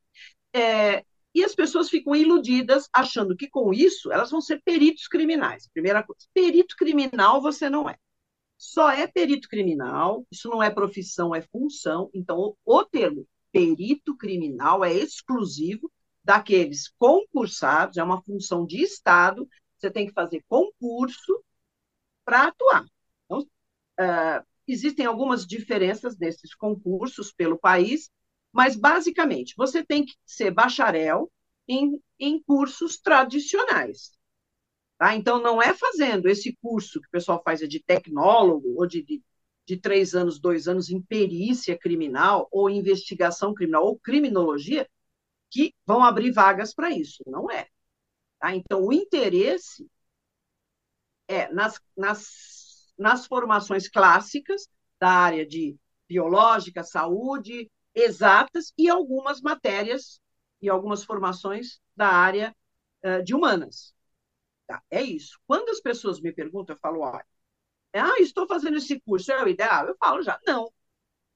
[0.54, 5.68] é, e as pessoas ficam iludidas, achando que com isso elas vão ser peritos criminais.
[5.72, 7.96] Primeira coisa, perito criminal você não é.
[8.56, 12.08] Só é perito criminal, isso não é profissão, é função.
[12.14, 15.90] Então, o, o termo perito criminal é exclusivo
[16.22, 21.42] daqueles concursados, é uma função de Estado, você tem que fazer concurso
[22.24, 22.84] para atuar.
[23.24, 28.10] Então, uh, existem algumas diferenças desses concursos pelo país,
[28.52, 31.30] mas, basicamente, você tem que ser bacharel
[31.66, 34.12] em, em cursos tradicionais.
[34.98, 35.14] Tá?
[35.14, 39.02] Então, não é fazendo esse curso que o pessoal faz é de tecnólogo ou de,
[39.02, 39.22] de
[39.68, 44.88] de três anos, dois anos em perícia criminal, ou investigação criminal, ou criminologia,
[45.50, 47.22] que vão abrir vagas para isso.
[47.26, 47.68] Não é.
[48.40, 48.56] Tá?
[48.56, 49.86] Então, o interesse
[51.28, 54.66] é nas, nas, nas formações clássicas
[54.98, 55.76] da área de
[56.08, 60.18] biológica, saúde, exatas e algumas matérias
[60.62, 62.56] e algumas formações da área
[63.04, 63.94] uh, de humanas.
[64.66, 64.82] Tá?
[64.90, 65.38] É isso.
[65.46, 67.26] Quando as pessoas me perguntam, eu falo, olha,
[67.94, 69.86] ah, estou fazendo esse curso, é o ideal?
[69.86, 70.70] Eu falo já, não.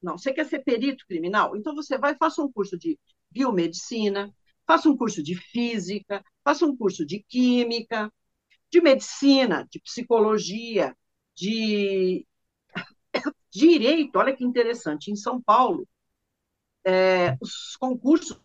[0.03, 1.57] Não, você quer ser perito criminal?
[1.57, 2.99] Então você vai, faça um curso de
[3.31, 4.35] biomedicina,
[4.67, 8.13] faça um curso de física, faça um curso de química,
[8.71, 10.97] de medicina, de psicologia,
[11.35, 12.27] de
[13.51, 14.17] direito.
[14.17, 15.87] Olha que interessante, em São Paulo,
[16.85, 18.41] é, os concursos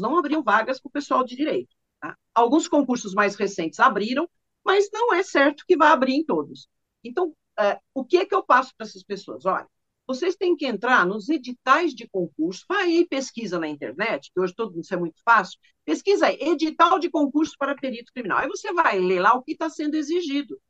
[0.00, 1.74] não abriam vagas para o pessoal de direito.
[2.00, 2.16] Tá?
[2.34, 4.28] Alguns concursos mais recentes abriram,
[4.64, 6.68] mas não é certo que vai abrir em todos.
[7.04, 9.44] Então, é, o que é que eu passo para essas pessoas?
[9.46, 9.68] Olha,
[10.06, 14.54] vocês têm que entrar nos editais de concurso, vai aí pesquisa na internet, que hoje
[14.54, 18.38] todo isso é muito fácil, pesquisa aí, edital de concurso para perito criminal.
[18.38, 20.60] Aí você vai ler lá o que está sendo exigido.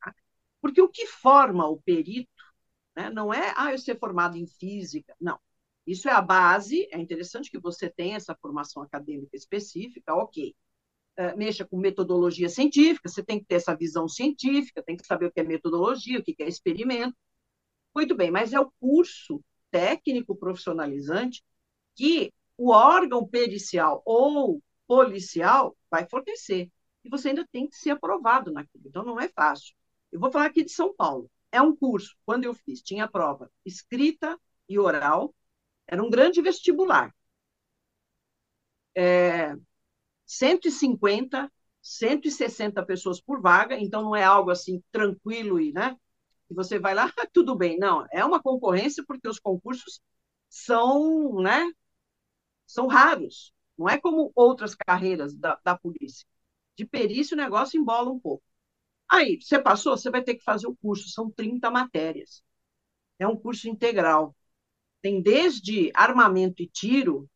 [0.00, 0.14] Tá?
[0.60, 2.30] Porque o que forma o perito
[2.96, 5.38] né, não é, ah, eu ser formado em física, não.
[5.86, 10.54] Isso é a base, é interessante que você tenha essa formação acadêmica específica, ok.
[11.18, 15.26] Eh, mexa com metodologia científica, você tem que ter essa visão científica, tem que saber
[15.26, 17.16] o que é metodologia, o que é experimento.
[17.94, 21.42] Muito bem, mas é o curso técnico profissionalizante
[21.96, 26.70] que o órgão pericial ou policial vai fornecer.
[27.04, 28.84] e você ainda tem que ser aprovado naquilo.
[28.86, 29.74] Então, não é fácil.
[30.12, 31.30] Eu vou falar aqui de São Paulo.
[31.52, 35.34] É um curso, quando eu fiz, tinha prova escrita e oral,
[35.88, 37.14] era um grande vestibular.
[38.94, 39.54] É,
[40.28, 41.50] 150,
[41.82, 45.96] 160 pessoas por vaga, então não é algo assim tranquilo e, né?
[46.50, 47.78] E você vai lá, tudo bem.
[47.78, 50.00] Não, é uma concorrência porque os concursos
[50.50, 51.72] são, né?
[52.66, 53.52] São raros.
[53.78, 56.26] Não é como outras carreiras da, da polícia.
[56.76, 58.44] De perícia, o negócio embola um pouco.
[59.10, 62.42] Aí, você passou, você vai ter que fazer o curso, são 30 matérias.
[63.18, 64.36] É um curso integral.
[65.02, 67.28] Tem desde armamento e tiro,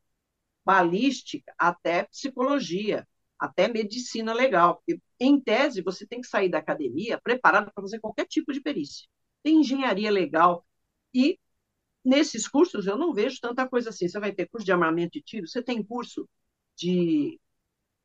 [0.64, 3.06] balística, até psicologia,
[3.38, 4.76] até medicina legal.
[4.76, 8.60] Porque, em tese, você tem que sair da academia preparado para fazer qualquer tipo de
[8.60, 9.06] perícia.
[9.42, 10.66] Tem engenharia legal.
[11.14, 11.38] E
[12.04, 14.08] nesses cursos eu não vejo tanta coisa assim.
[14.08, 16.28] Você vai ter curso de armamento e tiro, você tem curso
[16.76, 17.40] de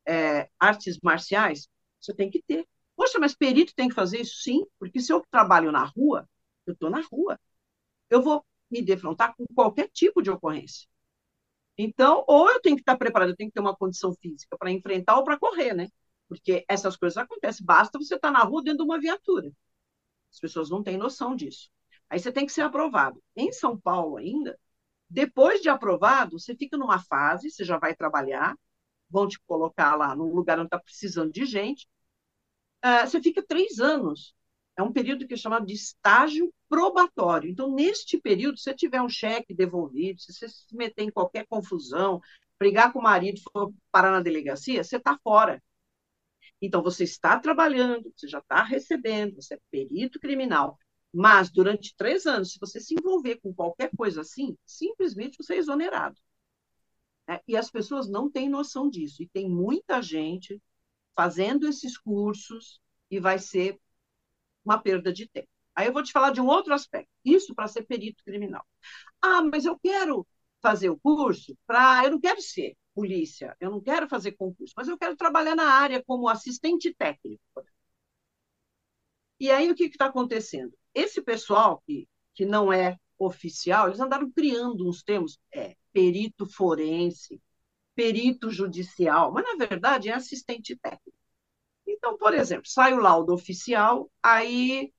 [0.06, 1.68] é, artes marciais,
[2.00, 2.66] você tem que ter.
[2.96, 4.42] Poxa, mas perito tem que fazer isso?
[4.42, 6.28] Sim, porque se eu trabalho na rua,
[6.66, 7.38] eu estou na rua.
[8.10, 10.88] Eu vou me defrontar com qualquer tipo de ocorrência.
[11.78, 14.70] Então, ou eu tenho que estar preparado, eu tenho que ter uma condição física para
[14.72, 15.88] enfrentar ou para correr, né?
[16.28, 17.64] Porque essas coisas acontecem.
[17.64, 19.52] Basta você estar na rua dentro de uma viatura.
[20.32, 21.70] As pessoas não têm noção disso.
[22.10, 23.22] Aí você tem que ser aprovado.
[23.36, 24.58] Em São Paulo ainda,
[25.10, 28.56] depois de aprovado, você fica numa fase, você já vai trabalhar,
[29.10, 31.88] vão te colocar lá num lugar onde está precisando de gente,
[32.84, 34.34] uh, você fica três anos.
[34.78, 37.50] É um período que é chamado de estágio probatório.
[37.50, 41.44] Então, neste período, se você tiver um cheque devolvido, se você se meter em qualquer
[41.48, 42.20] confusão,
[42.60, 45.60] brigar com o marido, for parar na delegacia, você está fora.
[46.62, 50.78] Então, você está trabalhando, você já está recebendo, você é perito criminal,
[51.12, 55.58] mas durante três anos, se você se envolver com qualquer coisa assim, simplesmente você é
[55.58, 56.16] exonerado.
[57.28, 59.24] É, e as pessoas não têm noção disso.
[59.24, 60.62] E tem muita gente
[61.16, 63.76] fazendo esses cursos e vai ser
[64.68, 65.48] uma perda de tempo.
[65.74, 67.10] Aí eu vou te falar de um outro aspecto.
[67.24, 68.64] Isso para ser perito criminal.
[69.22, 70.26] Ah, mas eu quero
[70.62, 72.04] fazer o curso para.
[72.04, 75.70] Eu não quero ser polícia, eu não quero fazer concurso, mas eu quero trabalhar na
[75.72, 77.40] área como assistente técnico.
[79.40, 80.72] E aí o que está acontecendo?
[80.94, 87.40] Esse pessoal que, que não é oficial, eles andaram criando uns termos, é, perito forense,
[87.94, 91.17] perito judicial, mas na verdade é assistente técnico.
[91.88, 94.92] Então, por exemplo, sai o laudo oficial, aí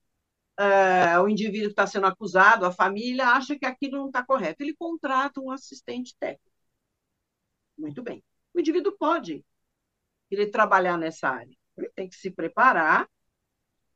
[0.58, 4.62] é, o indivíduo que está sendo acusado, a família, acha que aquilo não está correto.
[4.62, 6.50] Ele contrata um assistente técnico.
[7.78, 8.22] Muito bem.
[8.54, 9.44] O indivíduo pode
[10.28, 11.56] querer trabalhar nessa área.
[11.76, 13.08] Ele tem que se preparar,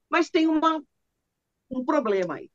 [0.08, 0.82] mas tem uma,
[1.70, 2.50] um problema aí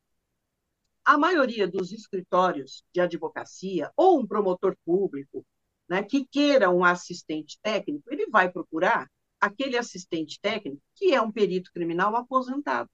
[1.04, 5.44] a maioria dos escritórios de advocacia ou um promotor público
[5.88, 11.32] né, que queira um assistente técnico, ele vai procurar aquele assistente técnico que é um
[11.32, 12.90] perito criminal aposentado.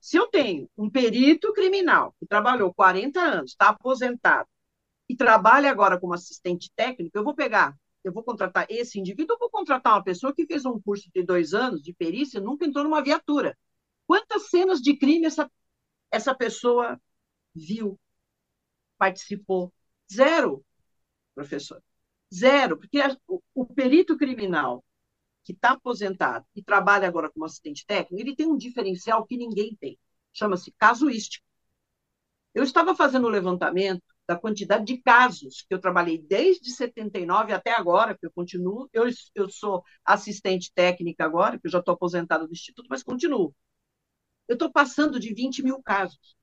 [0.00, 4.48] Se eu tenho um perito criminal que trabalhou 40 anos, está aposentado,
[5.08, 9.38] e trabalha agora como assistente técnico, eu vou pegar, eu vou contratar esse indivíduo, eu
[9.38, 12.66] vou contratar uma pessoa que fez um curso de dois anos de perícia e nunca
[12.66, 13.56] entrou numa viatura.
[14.06, 15.50] Quantas cenas de crime essa
[16.10, 17.00] essa pessoa
[17.54, 17.98] viu,
[18.96, 19.72] participou.
[20.12, 20.64] Zero,
[21.34, 21.82] professor.
[22.34, 24.84] Zero, porque o, o perito criminal
[25.48, 29.74] que está aposentado e trabalha agora como assistente técnico, ele tem um diferencial que ninguém
[29.80, 29.98] tem.
[30.30, 31.42] Chama-se casuístico.
[32.54, 37.72] Eu estava fazendo o levantamento da quantidade de casos que eu trabalhei desde 79 até
[37.72, 38.90] agora, que eu continuo.
[38.92, 43.54] Eu, eu sou assistente técnica agora, que eu já estou aposentada do Instituto, mas continuo
[44.48, 46.36] eu estou passando de 20 mil casos.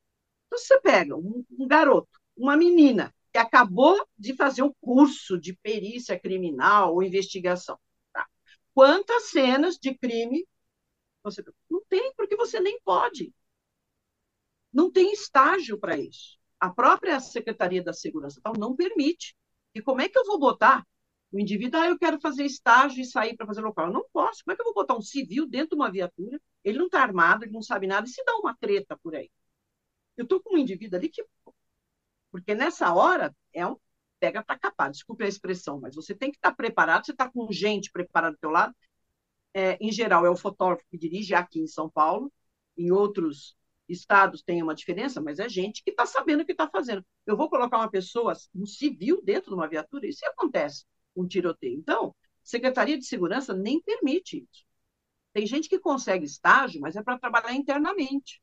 [0.47, 5.53] Então, você pega um, um garoto, uma menina, que acabou de fazer um curso de
[5.53, 7.77] perícia criminal ou investigação.
[8.75, 10.45] Quantas cenas de crime
[11.23, 11.43] você.
[11.69, 13.33] Não tem, porque você nem pode.
[14.71, 16.37] Não tem estágio para isso.
[16.59, 19.35] A própria Secretaria da Segurança tal não permite.
[19.73, 20.85] E como é que eu vou botar
[21.31, 23.87] o indivíduo, ah, eu quero fazer estágio e sair para fazer local.
[23.87, 24.43] Eu não posso.
[24.43, 26.39] Como é que eu vou botar um civil dentro de uma viatura?
[26.63, 29.29] Ele não está armado, ele não sabe nada, e se dá uma treta por aí?
[30.17, 31.25] Eu estou com um indivíduo ali que.
[32.31, 33.77] Porque nessa hora é um
[34.25, 37.29] pega para capar, desculpe a expressão, mas você tem que estar tá preparado, você está
[37.29, 38.75] com gente preparada do teu lado.
[39.53, 42.33] É, em geral, é o fotógrafo que dirige aqui em São Paulo,
[42.75, 43.55] em outros
[43.87, 47.05] estados tem uma diferença, mas é gente que está sabendo o que está fazendo.
[47.23, 51.77] Eu vou colocar uma pessoa, um civil, dentro de uma viatura, isso acontece um tiroteio.
[51.77, 52.13] Então,
[52.43, 54.65] Secretaria de Segurança nem permite isso.
[55.33, 58.41] Tem gente que consegue estágio, mas é para trabalhar internamente.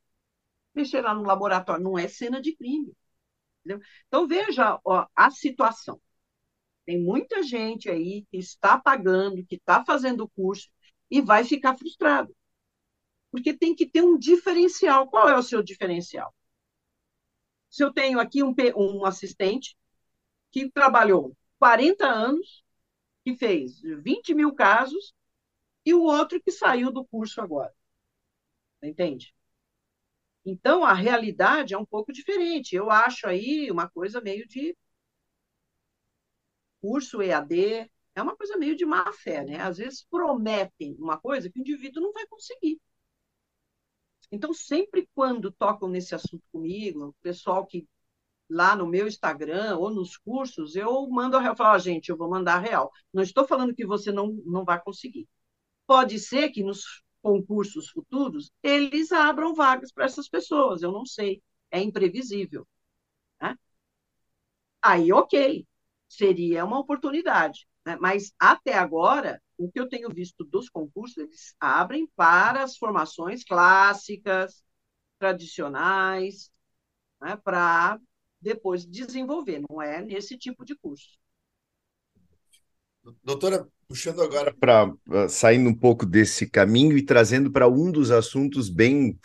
[0.75, 2.93] Mexer lá no laboratório não é cena de crime.
[3.65, 3.81] Entendeu?
[4.09, 6.01] Então, veja ó, a situação.
[6.85, 10.69] Tem muita gente aí que está pagando, que está fazendo o curso,
[11.11, 12.35] e vai ficar frustrado.
[13.31, 15.09] Porque tem que ter um diferencial.
[15.09, 16.35] Qual é o seu diferencial?
[17.71, 19.77] Se eu tenho aqui um, um assistente
[20.51, 22.65] que trabalhou 40 anos,
[23.25, 25.15] que fez 20 mil casos,
[25.85, 27.73] e o outro que saiu do curso agora.
[28.83, 29.35] Entende?
[30.45, 32.75] Então, a realidade é um pouco diferente.
[32.75, 34.77] Eu acho aí uma coisa meio de
[36.81, 39.61] curso EAD, é uma coisa meio de má fé, né?
[39.61, 42.81] Às vezes prometem uma coisa que o indivíduo não vai conseguir.
[44.31, 47.87] Então, sempre quando tocam nesse assunto comigo, o pessoal que
[48.49, 52.17] lá no meu Instagram ou nos cursos, eu mando a real, falo, ah, gente, eu
[52.17, 52.91] vou mandar a real.
[53.13, 55.29] Não estou falando que você não, não vai conseguir.
[55.87, 61.43] Pode ser que nos concursos futuros eles abram vagas para essas pessoas, eu não sei,
[61.71, 62.67] é imprevisível.
[63.41, 63.57] Né?
[64.83, 65.67] Aí, ok,
[66.09, 67.67] seria uma oportunidade.
[67.87, 67.97] Né?
[68.01, 73.45] Mas, até agora, o que eu tenho visto dos concursos, eles abrem para as formações
[73.45, 74.63] clássicas,
[75.19, 76.51] tradicionais,
[77.21, 77.99] né, para
[78.41, 81.17] depois desenvolver, não é nesse tipo de curso.
[83.23, 84.91] Doutora, puxando agora para
[85.29, 89.19] saindo um pouco desse caminho e trazendo para um dos assuntos bem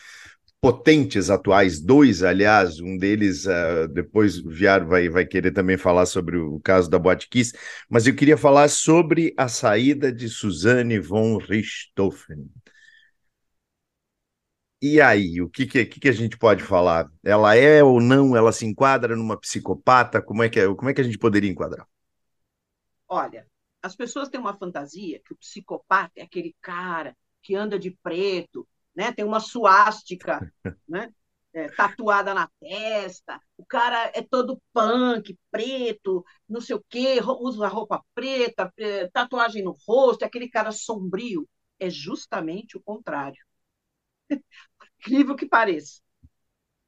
[0.60, 6.06] potentes atuais, dois, aliás, um deles, uh, depois o Viar vai, vai querer também falar
[6.06, 7.54] sobre o caso da Boate Kiss,
[7.90, 12.50] mas eu queria falar sobre a saída de Suzanne von Richthofen.
[14.82, 17.10] E aí, o que, que, que, a gente pode falar?
[17.24, 18.36] Ela é ou não?
[18.36, 20.22] Ela se enquadra numa psicopata?
[20.22, 21.88] Como é que, é, como é que a gente poderia enquadrar?
[23.08, 23.48] Olha,
[23.82, 28.68] as pessoas têm uma fantasia que o psicopata é aquele cara que anda de preto,
[28.96, 29.12] né?
[29.12, 30.52] Tem uma suástica,
[30.88, 31.14] né?
[31.54, 37.68] É, tatuada na testa, o cara é todo punk, preto, não sei o quê, usa
[37.68, 38.72] roupa preta,
[39.12, 41.48] tatuagem no rosto, é aquele cara sombrio.
[41.80, 43.44] É justamente o contrário.
[45.00, 46.02] Incrível que pareça.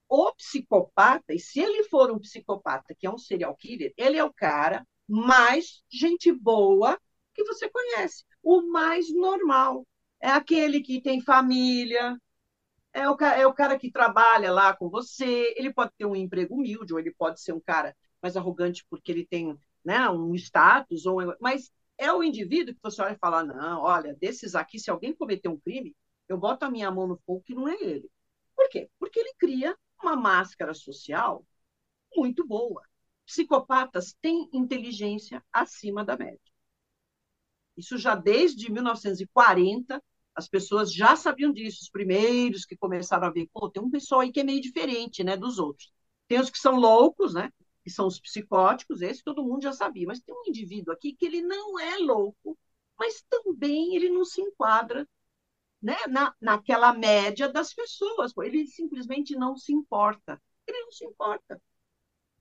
[0.08, 4.24] O psicopata, e se ele for um psicopata que é um serial killer, ele é
[4.24, 7.00] o cara mais gente boa
[7.34, 9.86] que você conhece, o mais normal
[10.22, 12.18] é aquele que tem família,
[12.94, 16.56] é o, é o cara que trabalha lá com você, ele pode ter um emprego
[16.56, 21.06] humilde, ou ele pode ser um cara mais arrogante porque ele tem né, um status,
[21.06, 24.90] ou, mas é o indivíduo que você olha e fala, não, olha, desses aqui, se
[24.90, 25.96] alguém cometer um crime,
[26.28, 28.10] eu boto a minha mão no fogo que não é ele.
[28.56, 28.90] Por quê?
[29.00, 31.46] Porque ele cria uma máscara social
[32.16, 32.84] muito boa.
[33.30, 36.42] Psicopatas têm inteligência acima da média.
[37.78, 40.04] Isso já desde 1940,
[40.34, 44.22] as pessoas já sabiam disso, os primeiros que começaram a ver, pô, tem um pessoal
[44.22, 45.92] aí que é meio diferente, né, dos outros.
[46.28, 47.52] Tem os que são loucos, né,
[47.84, 51.26] que são os psicóticos, esse todo mundo já sabia, mas tem um indivíduo aqui que
[51.28, 52.58] ele não é louco,
[52.98, 55.08] mas também ele não se enquadra
[55.82, 61.06] né, na, naquela média das pessoas, pô, ele simplesmente não se importa, ele não se
[61.06, 61.62] importa.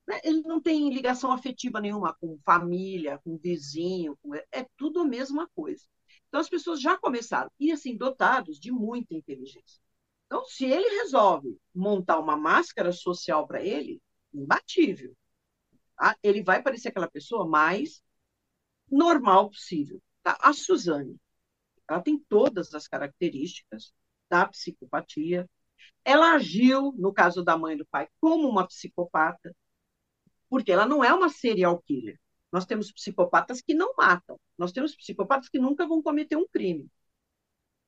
[0.09, 0.19] Né?
[0.25, 4.35] Ele não tem ligação afetiva nenhuma com família, com vizinho, com...
[4.35, 5.85] é tudo a mesma coisa.
[6.27, 9.83] Então, as pessoas já começaram, e assim, dotados de muita inteligência.
[10.25, 14.01] Então, se ele resolve montar uma máscara social para ele,
[14.33, 15.15] imbatível.
[15.95, 16.17] Tá?
[16.23, 18.03] Ele vai parecer aquela pessoa mais
[18.91, 20.01] normal possível.
[20.23, 20.39] Tá?
[20.41, 21.21] A Suzane,
[21.87, 23.93] ela tem todas as características
[24.31, 25.47] da psicopatia.
[26.03, 29.55] Ela agiu, no caso da mãe e do pai, como uma psicopata,
[30.49, 32.19] porque ela não é uma serial killer.
[32.51, 34.39] Nós temos psicopatas que não matam.
[34.57, 36.89] Nós temos psicopatas que nunca vão cometer um crime.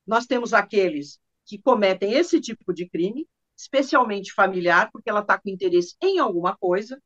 [0.07, 5.49] Nós temos aqueles que cometem esse tipo de crime, especialmente familiar, porque ela está com
[5.49, 7.01] interesse em alguma coisa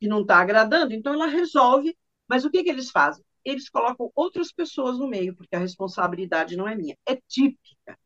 [0.00, 1.96] que não está agradando, então ela resolve.
[2.28, 3.24] Mas o que, que eles fazem?
[3.44, 6.96] Eles colocam outras pessoas no meio, porque a responsabilidade não é minha.
[7.06, 7.98] É típica.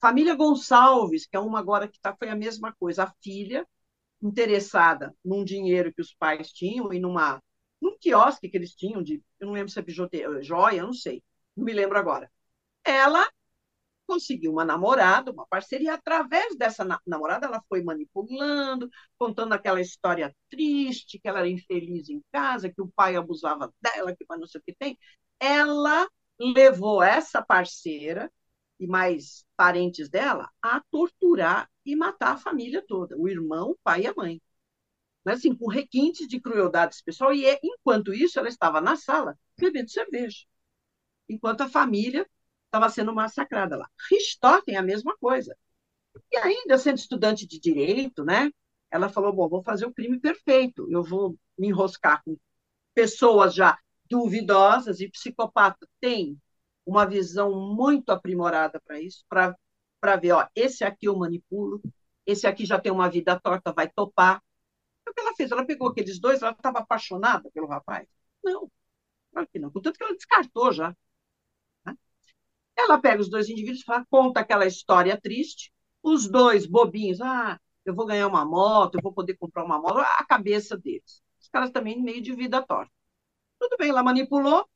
[0.00, 3.04] Família Gonçalves, que é uma agora que tá, foi a mesma coisa.
[3.04, 3.66] A filha
[4.22, 7.42] interessada num dinheiro que os pais tinham e numa
[7.80, 10.92] num quiosque que eles tinham de, eu não lembro se é bijuteria, joia, eu não
[10.92, 11.22] sei,
[11.56, 12.30] não me lembro agora.
[12.84, 13.26] Ela
[14.06, 20.34] conseguiu uma namorada, uma parceria, através dessa na namorada ela foi manipulando, contando aquela história
[20.50, 24.60] triste, que ela era infeliz em casa, que o pai abusava dela, que não sei
[24.60, 24.98] o que tem.
[25.38, 26.08] Ela
[26.40, 28.30] levou essa parceira
[28.80, 34.02] e mais parentes dela a torturar e matar a família toda, o irmão, o pai
[34.02, 34.42] e a mãe.
[35.22, 39.38] Mas, assim, com requintes de crueldade pessoal, e é, enquanto isso ela estava na sala
[39.56, 40.46] bebendo cerveja,
[41.28, 42.26] enquanto a família
[42.64, 43.88] estava sendo massacrada lá.
[44.10, 45.54] Richthofen é a mesma coisa.
[46.32, 48.50] E ainda sendo estudante de direito, né?
[48.90, 52.36] Ela falou: bom, vou fazer o crime perfeito, eu vou me enroscar com
[52.94, 53.78] pessoas já
[54.08, 56.40] duvidosas e psicopata tem
[56.90, 61.80] uma visão muito aprimorada para isso, para ver, ó, esse aqui eu manipulo,
[62.26, 64.42] esse aqui já tem uma vida torta, vai topar.
[65.08, 65.52] O que ela fez?
[65.52, 68.08] Ela pegou aqueles dois, ela estava apaixonada pelo rapaz?
[68.42, 68.68] Não,
[69.32, 69.70] claro que não.
[69.70, 70.94] Contanto que ela descartou já.
[71.86, 71.96] Né?
[72.76, 75.72] Ela pega os dois indivíduos, fala, conta aquela história triste,
[76.02, 79.98] os dois bobinhos, ah, eu vou ganhar uma moto, eu vou poder comprar uma moto,
[79.98, 81.22] a cabeça deles.
[81.40, 82.92] Os caras também meio de vida torta.
[83.60, 84.68] Tudo bem, ela manipulou,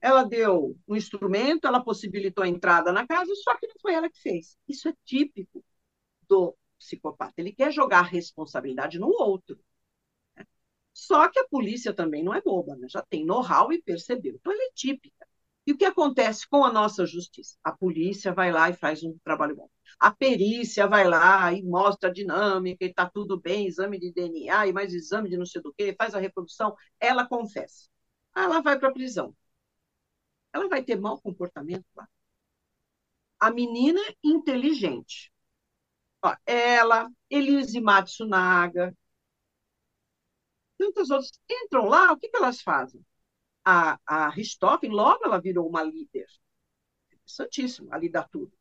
[0.00, 4.10] ela deu um instrumento, ela possibilitou a entrada na casa, só que não foi ela
[4.10, 4.56] que fez.
[4.68, 5.64] Isso é típico
[6.28, 7.34] do psicopata.
[7.38, 9.58] Ele quer jogar a responsabilidade no outro.
[10.36, 10.46] Né?
[10.92, 12.88] Só que a polícia também não é boba, né?
[12.88, 14.34] já tem know-how e percebeu.
[14.36, 15.26] Então, ela é típica.
[15.66, 17.56] E o que acontece com a nossa justiça?
[17.64, 19.68] A polícia vai lá e faz um trabalho bom.
[19.98, 24.68] A perícia vai lá e mostra a dinâmica, e está tudo bem, exame de DNA,
[24.68, 27.88] e mais exame de não sei do que, faz a reprodução, ela confessa.
[28.36, 29.34] Ela vai para a prisão.
[30.56, 32.08] Ela vai ter mau comportamento lá.
[33.40, 35.32] A menina inteligente.
[36.22, 38.96] Ó, ela, Elise Matsunaga,
[40.78, 43.04] tantas outras, entram lá, o que, que elas fazem?
[43.66, 46.26] a, a Richthofen, logo ela virou uma líder.
[47.12, 48.52] Interessantíssimo, ali dá tudo.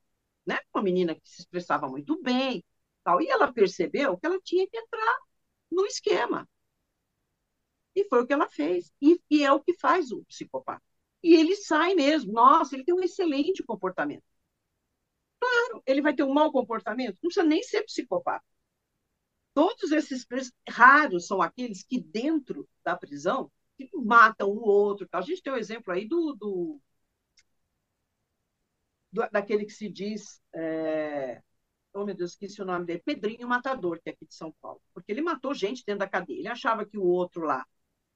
[0.45, 0.59] Né?
[0.73, 2.63] Uma menina que se expressava muito bem,
[3.03, 5.17] tal, e ela percebeu que ela tinha que entrar
[5.71, 6.47] no esquema.
[7.95, 8.91] E foi o que ela fez.
[9.01, 10.83] E, e é o que faz o psicopata.
[11.23, 12.33] E ele sai mesmo.
[12.33, 14.23] Nossa, ele tem um excelente comportamento.
[15.39, 17.15] Claro, ele vai ter um mau comportamento.
[17.15, 18.43] Não precisa nem ser psicopata.
[19.53, 20.25] Todos esses
[20.69, 23.51] raros são aqueles que, dentro da prisão,
[23.93, 25.07] matam um outro.
[25.11, 26.81] A gente tem o um exemplo aí do, do,
[29.11, 30.41] do, daquele que se diz.
[30.53, 31.41] É,
[31.93, 34.81] oh, meu Deus, esqueci o nome dele, Pedrinho Matador, que é aqui de São Paulo.
[34.93, 36.39] Porque ele matou gente dentro da cadeia.
[36.39, 37.65] Ele achava que o outro lá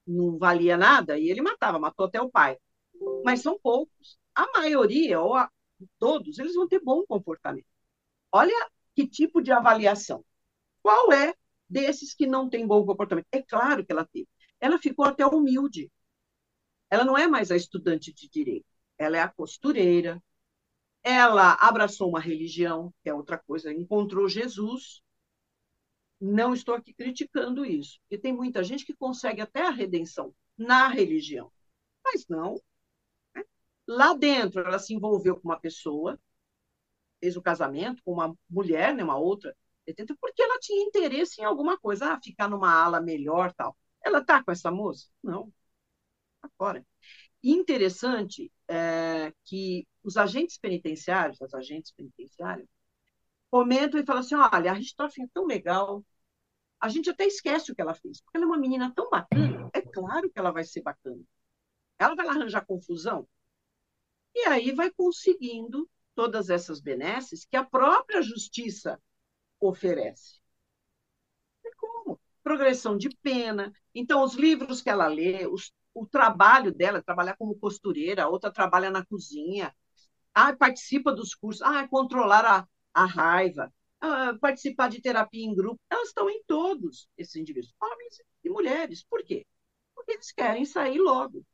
[0.05, 2.57] não valia nada e ele matava, matou até o pai.
[3.23, 4.19] Mas são poucos.
[4.35, 5.49] A maioria, ou a,
[5.97, 7.67] todos, eles vão ter bom comportamento.
[8.31, 8.53] Olha
[8.95, 10.23] que tipo de avaliação.
[10.81, 11.33] Qual é
[11.69, 13.27] desses que não tem bom comportamento?
[13.31, 14.27] É claro que ela teve
[14.59, 15.91] ela ficou até humilde.
[16.89, 18.65] Ela não é mais a estudante de direito,
[18.97, 20.21] ela é a costureira.
[21.01, 25.01] Ela abraçou uma religião, que é outra coisa, encontrou Jesus.
[26.19, 30.89] Não estou aqui criticando isso, porque tem muita gente que consegue até a redenção na
[30.89, 31.49] religião,
[32.03, 32.61] mas não.
[33.89, 36.19] Lá dentro, ela se envolveu com uma pessoa,
[37.19, 39.57] fez o casamento com uma mulher, né, uma outra,
[40.21, 43.75] porque ela tinha interesse em alguma coisa, ah, ficar numa ala melhor, tal.
[44.05, 45.07] Ela está com essa moça?
[45.23, 45.51] Não.
[46.35, 46.85] Está fora.
[47.43, 52.67] Interessante é, que os agentes penitenciários, as agentes penitenciárias,
[53.49, 56.05] comentam e falam assim: olha, a Richthofen é tão legal,
[56.79, 59.69] a gente até esquece o que ela fez, porque ela é uma menina tão bacana,
[59.73, 61.23] é claro que ela vai ser bacana.
[61.97, 63.27] Ela vai lá arranjar confusão.
[64.35, 68.99] E aí vai conseguindo todas essas benesses que a própria justiça
[69.59, 70.39] oferece
[72.43, 73.71] progressão de pena.
[73.93, 78.89] Então, os livros que ela lê, os, o trabalho dela, trabalhar como costureira, outra trabalha
[78.89, 79.73] na cozinha,
[80.33, 85.79] ah, participa dos cursos, ah, controlar a, a raiva, ah, participar de terapia em grupo,
[85.89, 89.03] elas estão em todos esses indivíduos, homens e mulheres.
[89.03, 89.45] Por quê?
[89.95, 91.45] Porque eles querem sair logo.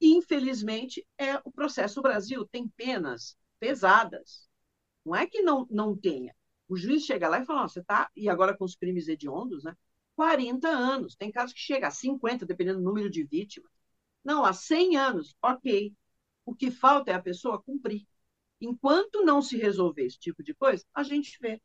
[0.00, 2.02] Infelizmente, é o processo.
[2.02, 4.48] Brasil tem penas pesadas.
[5.04, 6.34] Não é que não, não tenha,
[6.68, 9.76] o juiz chega lá e fala: você está, e agora com os crimes hediondos, né?
[10.16, 11.14] 40 anos.
[11.14, 13.70] Tem casos que chega a 50, dependendo do número de vítimas.
[14.24, 15.94] Não, há 100 anos, ok.
[16.44, 18.06] O que falta é a pessoa cumprir.
[18.60, 21.60] Enquanto não se resolver esse tipo de coisa, a gente vê.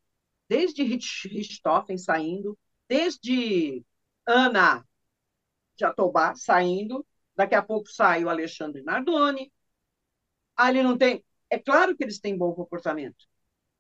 [0.50, 2.58] Desde Richthofen saindo,
[2.88, 3.86] desde
[4.28, 4.86] Ana
[5.80, 7.06] Jatobá saindo,
[7.42, 9.52] daqui a pouco sai o Alexandre Nardoni.
[10.56, 11.24] Ali não tem.
[11.50, 13.26] É claro que eles têm bom comportamento,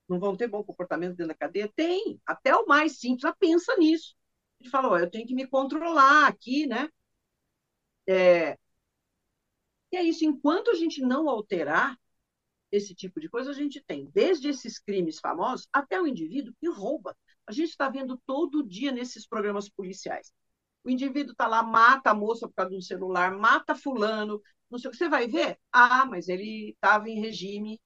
[0.09, 1.71] não vão ter bom comportamento dentro da cadeia?
[1.75, 2.19] Tem.
[2.25, 4.15] Até o mais simples já pensa nisso.
[4.59, 6.89] Ele fala, eu tenho que me controlar aqui, né?
[8.07, 8.57] É...
[9.91, 10.25] E é isso.
[10.25, 11.97] Enquanto a gente não alterar
[12.71, 16.69] esse tipo de coisa, a gente tem desde esses crimes famosos até o indivíduo que
[16.69, 17.15] rouba.
[17.45, 20.31] A gente está vendo todo dia nesses programas policiais.
[20.83, 24.79] O indivíduo está lá, mata a moça por causa de um celular, mata fulano, não
[24.79, 24.97] sei o que.
[24.97, 25.59] Você vai ver?
[25.71, 27.79] Ah, mas ele estava em regime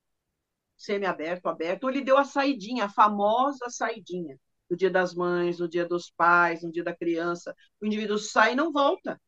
[0.78, 4.39] semi-aberto, aberto, ou ele deu a saidinha, a famosa saidinha,
[4.70, 7.56] no dia das mães, no dia dos pais, no dia da criança.
[7.82, 9.20] O indivíduo sai e não volta.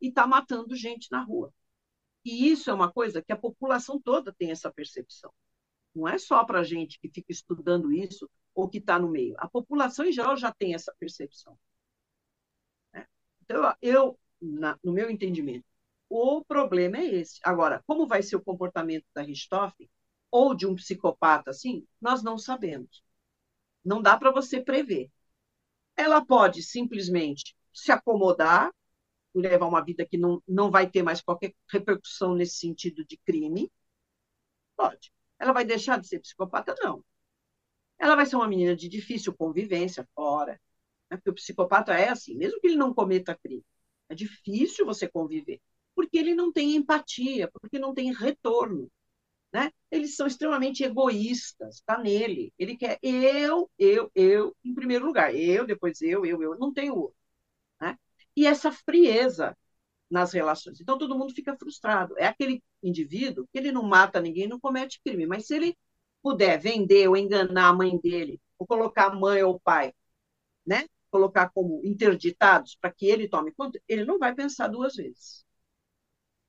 [0.00, 1.52] E está matando gente na rua.
[2.24, 5.32] E isso é uma coisa que a população toda tem essa percepção.
[5.94, 9.34] Não é só para a gente que fica estudando isso ou que está no meio.
[9.38, 11.58] A população em geral já tem essa percepção.
[13.44, 15.64] Então, eu, na, no meu entendimento,
[16.08, 17.40] o problema é esse.
[17.44, 19.88] Agora, como vai ser o comportamento da Richthofen
[20.30, 23.02] ou de um psicopata assim, nós não sabemos.
[23.84, 25.10] Não dá para você prever.
[25.96, 28.72] Ela pode simplesmente se acomodar,
[29.34, 33.70] levar uma vida que não, não vai ter mais qualquer repercussão nesse sentido de crime.
[34.76, 35.12] Pode.
[35.38, 36.74] Ela vai deixar de ser psicopata?
[36.80, 37.04] Não.
[37.98, 40.60] Ela vai ser uma menina de difícil convivência fora.
[41.10, 41.16] Né?
[41.16, 43.64] Porque o psicopata é assim, mesmo que ele não cometa crime.
[44.08, 45.60] É difícil você conviver.
[45.94, 48.90] Porque ele não tem empatia, porque não tem retorno.
[49.52, 49.70] Né?
[49.90, 52.52] Eles são extremamente egoístas, está nele.
[52.58, 55.34] Ele quer eu, eu, eu, em primeiro lugar.
[55.34, 56.58] Eu, depois eu, eu, eu.
[56.58, 57.16] Não tem outro.
[57.80, 57.98] Né?
[58.36, 59.56] E essa frieza
[60.10, 60.80] nas relações.
[60.80, 62.16] Então, todo mundo fica frustrado.
[62.18, 65.26] É aquele indivíduo que ele não mata ninguém, não comete crime.
[65.26, 65.76] Mas se ele
[66.22, 69.92] puder vender ou enganar a mãe dele, ou colocar a mãe ou o pai,
[70.66, 70.86] né?
[71.14, 75.46] Colocar como interditados para que ele tome conta, ele não vai pensar duas vezes.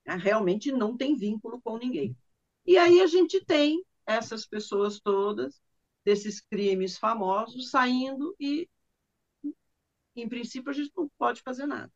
[0.03, 2.17] Realmente não tem vínculo com ninguém.
[2.65, 5.61] E aí a gente tem essas pessoas todas,
[6.03, 8.67] desses crimes famosos, saindo e,
[10.15, 11.93] em princípio, a gente não pode fazer nada.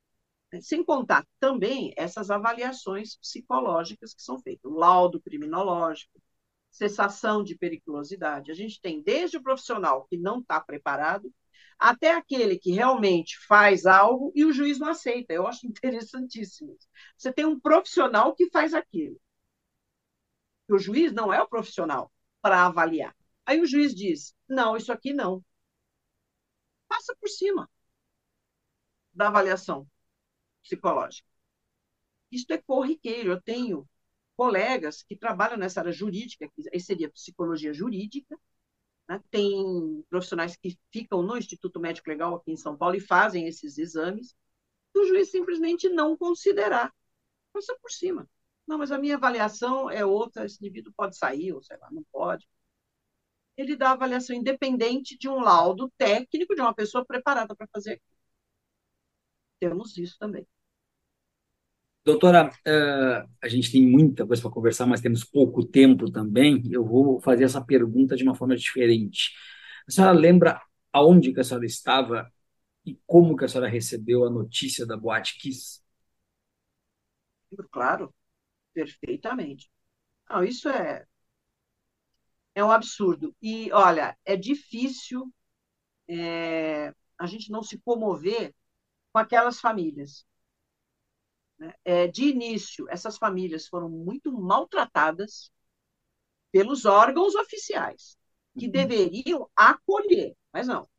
[0.61, 6.21] Sem contar também essas avaliações psicológicas que são feitas, o laudo criminológico,
[6.69, 8.51] cessação de periculosidade.
[8.51, 11.33] A gente tem desde o profissional que não está preparado,
[11.79, 15.33] até aquele que realmente faz algo e o juiz não aceita.
[15.33, 16.77] Eu acho interessantíssimo.
[17.17, 19.19] Você tem um profissional que faz aquilo
[20.73, 22.11] o juiz não é o profissional
[22.41, 23.15] para avaliar.
[23.45, 25.43] Aí o juiz diz: não, isso aqui não.
[26.87, 27.69] Passa por cima
[29.13, 29.87] da avaliação
[30.63, 31.27] psicológica.
[32.31, 33.31] Isso é corriqueiro.
[33.31, 33.87] Eu tenho
[34.35, 38.37] colegas que trabalham nessa área jurídica, que seria psicologia jurídica,
[39.09, 39.21] né?
[39.31, 43.77] tem profissionais que ficam no Instituto Médico Legal aqui em São Paulo e fazem esses
[43.79, 44.35] exames,
[44.95, 46.93] o juiz simplesmente não considerar.
[47.53, 48.29] Passa por cima.
[48.67, 52.03] Não, mas a minha avaliação é outra, esse indivíduo pode sair, ou sei lá, não
[52.11, 52.47] pode.
[53.57, 58.09] Ele dá avaliação independente de um laudo técnico de uma pessoa preparada para fazer aquilo.
[59.59, 60.45] Temos isso também.
[62.11, 66.63] Doutora, uh, a gente tem muita coisa para conversar, mas temos pouco tempo também.
[66.71, 69.31] Eu vou fazer essa pergunta de uma forma diferente.
[69.87, 72.31] A senhora lembra aonde que a senhora estava
[72.83, 75.81] e como que a senhora recebeu a notícia da Boate Kiss?
[77.71, 78.13] Claro
[78.73, 79.69] perfeitamente.
[80.29, 81.05] Não, isso é
[82.55, 83.35] é um absurdo.
[83.41, 85.31] E olha, é difícil
[86.07, 88.53] é, a gente não se comover
[89.13, 90.25] com aquelas famílias.
[91.59, 91.73] Né?
[91.83, 95.51] É, de início, essas famílias foram muito maltratadas
[96.51, 98.17] pelos órgãos oficiais,
[98.57, 98.71] que uhum.
[98.71, 100.89] deveriam acolher, mas não.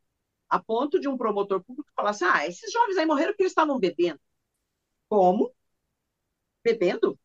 [0.49, 3.51] A ponto de um promotor público falar assim: ah, esses jovens aí morreram porque eles
[3.51, 4.19] estavam bebendo.
[5.09, 5.53] Como?
[6.63, 7.19] Bebendo?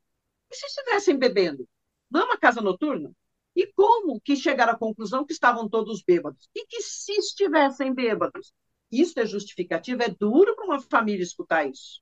[0.50, 1.68] E se estivessem bebendo?
[2.10, 3.12] Não é uma casa noturna?
[3.54, 6.48] E como que chegaram à conclusão que estavam todos bêbados?
[6.54, 8.52] E que se estivessem bêbados?
[8.90, 12.00] Isso é justificativo, é duro para uma família escutar isso.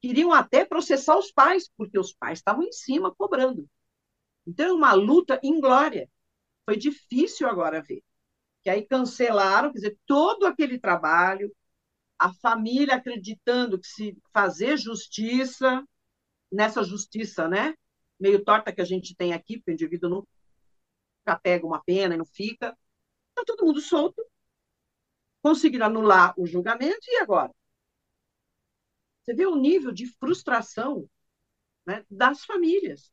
[0.00, 3.68] Queriam até processar os pais, porque os pais estavam em cima cobrando.
[4.46, 6.08] Então, é uma luta inglória.
[6.64, 8.02] Foi difícil agora ver.
[8.62, 11.54] Que aí cancelaram, quer dizer, todo aquele trabalho,
[12.18, 15.84] a família acreditando que se fazer justiça
[16.52, 17.74] nessa justiça, né?
[18.18, 22.18] Meio torta que a gente tem aqui, porque o indivíduo nunca pega uma pena e
[22.18, 22.76] não fica.
[23.30, 24.22] Está todo mundo solto,
[25.42, 27.52] conseguiram anular o julgamento, e agora?
[29.22, 31.08] Você vê o nível de frustração
[31.86, 33.12] né, das famílias.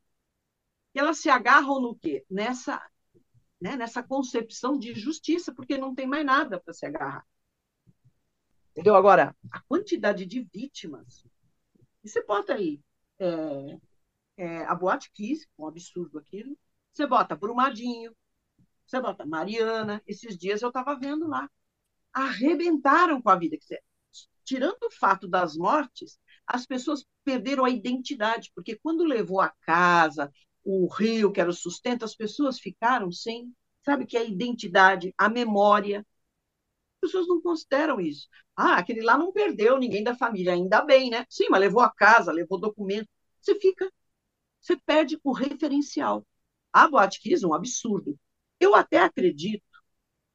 [0.94, 2.26] E elas se agarram no quê?
[2.30, 2.82] Nessa,
[3.60, 7.26] né, nessa concepção de justiça, porque não tem mais nada para se agarrar.
[8.72, 8.96] Entendeu?
[8.96, 11.26] Agora, a quantidade de vítimas.
[12.04, 12.80] E você bota aí
[13.20, 13.80] é,
[14.38, 16.58] é, a Boate Kiss, um absurdo aquilo.
[16.94, 18.16] Você bota Brumadinho,
[18.86, 20.02] você bota Mariana.
[20.06, 21.50] Esses dias eu estava vendo lá.
[22.14, 23.58] Arrebentaram com a vida.
[24.48, 26.18] Tirando o fato das mortes,
[26.48, 30.32] as pessoas perderam a identidade, porque quando levou a casa,
[30.64, 35.14] o rio, que era o sustento, as pessoas ficaram sem, sabe, que é a identidade,
[35.18, 36.00] a memória.
[37.04, 38.30] As pessoas não consideram isso.
[38.56, 41.26] Ah, aquele lá não perdeu ninguém da família, ainda bem, né?
[41.30, 43.10] Sim, mas levou a casa, levou documento.
[43.42, 43.92] Você fica,
[44.62, 46.26] você perde o referencial.
[46.74, 48.18] A boate é um absurdo.
[48.60, 49.64] Eu até acredito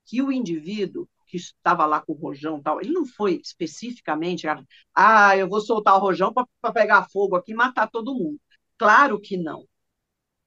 [0.07, 4.47] que o indivíduo que estava lá com o rojão tal, ele não foi especificamente,
[4.95, 8.39] ah, eu vou soltar o rojão para pegar fogo aqui e matar todo mundo.
[8.79, 9.67] Claro que não.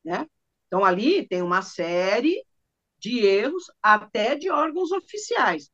[0.04, 0.28] Né?
[0.68, 2.46] Então, ali tem uma série
[3.00, 5.72] de erros, até de órgãos oficiais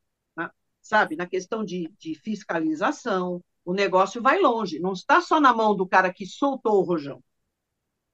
[0.82, 4.80] sabe, na questão de, de fiscalização, o negócio vai longe.
[4.80, 7.22] Não está só na mão do cara que soltou o rojão.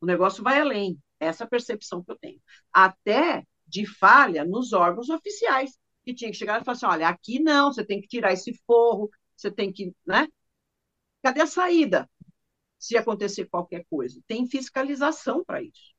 [0.01, 0.99] O negócio vai além.
[1.19, 2.41] Essa percepção que eu tenho.
[2.73, 5.79] Até de falha nos órgãos oficiais,
[6.09, 8.55] que tinha que chegar e falar assim: olha, aqui não, você tem que tirar esse
[8.67, 9.95] forro, você tem que.
[10.07, 10.27] Né?
[11.23, 12.11] Cadê a saída?
[12.79, 14.21] Se acontecer qualquer coisa.
[14.27, 15.95] Tem fiscalização para isso.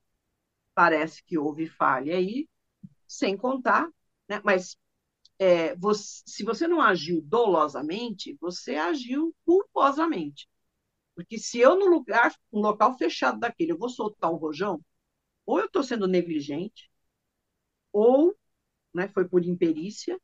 [0.73, 2.47] Parece que houve falha aí,
[3.07, 3.87] sem contar,
[4.29, 4.41] né?
[4.43, 4.77] mas
[5.39, 10.47] é, você, se você não agiu dolosamente, você agiu culposamente.
[11.15, 14.81] Porque se eu, no lugar, um local fechado daquele, eu vou soltar um rojão,
[15.45, 16.89] ou eu estou sendo negligente,
[17.91, 18.35] ou
[18.93, 20.19] né, foi por imperícia,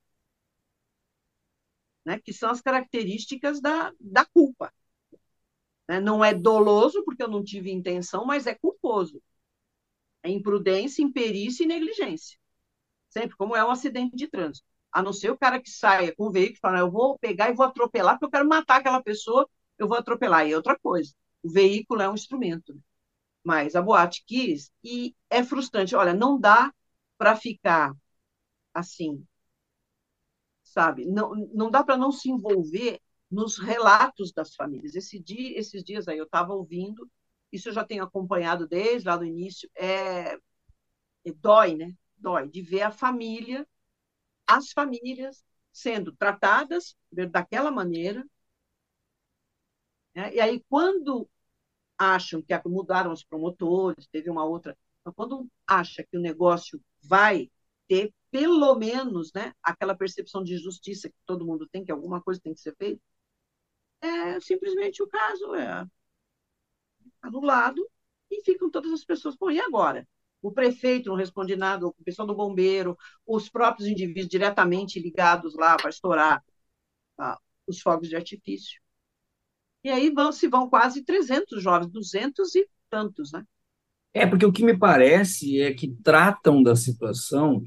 [2.06, 4.72] né, que são as características da, da culpa.
[5.88, 6.00] Né?
[6.00, 9.22] Não é doloso, porque eu não tive intenção, mas é culposo.
[10.24, 12.38] É imprudência, imperícia e negligência.
[13.10, 16.28] Sempre, como é um acidente de trânsito a não ser o cara que saia com
[16.28, 19.04] o veículo e fala, eu vou pegar e vou atropelar, porque eu quero matar aquela
[19.04, 19.46] pessoa,
[19.78, 20.48] eu vou atropelar.
[20.48, 21.14] E é outra coisa.
[21.44, 22.74] O veículo é um instrumento.
[22.74, 22.80] Né?
[23.44, 25.96] Mas a boate quis, e é frustrante.
[25.96, 26.74] Olha, não dá
[27.18, 27.94] para ficar
[28.76, 29.26] assim,
[30.64, 31.06] sabe?
[31.06, 33.02] Não, não dá para não se envolver
[33.32, 34.96] nos relatos das famílias.
[34.96, 37.10] Esse dia, esses dias aí eu estava ouvindo,
[37.52, 40.36] isso eu já tenho acompanhado desde lá do início, é,
[41.26, 41.94] é dói, né?
[42.18, 43.68] Dói de ver a família
[44.48, 46.96] as famílias sendo tratadas
[47.32, 48.26] daquela maneira.
[50.14, 50.36] Né?
[50.36, 51.30] E aí, quando
[51.98, 54.78] acham que mudaram os promotores, teve uma outra.
[55.16, 57.50] Quando acha que o negócio vai
[57.88, 62.42] ter, pelo menos, né, aquela percepção de justiça que todo mundo tem, que alguma coisa
[62.42, 63.02] tem que ser feita,
[64.02, 65.86] é simplesmente o caso é
[67.22, 67.90] anulado
[68.30, 69.38] e ficam todas as pessoas.
[69.38, 70.06] Bom, e agora?
[70.42, 75.76] o prefeito não responde nada, o pessoal do bombeiro, os próprios indivíduos diretamente ligados lá
[75.78, 76.44] para estourar
[77.18, 78.80] ah, os fogos de artifício.
[79.84, 83.44] E aí vão, se vão quase 300 jovens, 200 e tantos, né?
[84.14, 87.64] É, porque o que me parece é que tratam da situação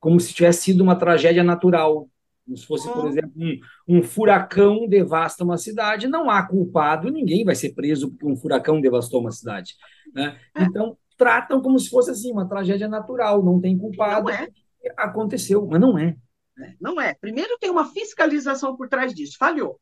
[0.00, 2.08] como se tivesse sido uma tragédia natural.
[2.44, 3.08] Como se fosse, por uhum.
[3.10, 3.60] exemplo, um,
[3.98, 8.80] um, furacão devasta uma cidade, não há culpado, ninguém vai ser preso porque um furacão
[8.80, 9.76] devastou uma cidade.
[10.12, 10.36] Né?
[10.56, 10.64] É.
[10.64, 14.24] Então, tratam como se fosse assim uma tragédia natural, não tem culpado.
[14.24, 14.48] Não é.
[14.96, 16.16] Aconteceu, mas não é.
[16.58, 16.74] é.
[16.80, 17.14] Não é.
[17.14, 19.36] Primeiro tem uma fiscalização por trás disso.
[19.38, 19.78] Falhou.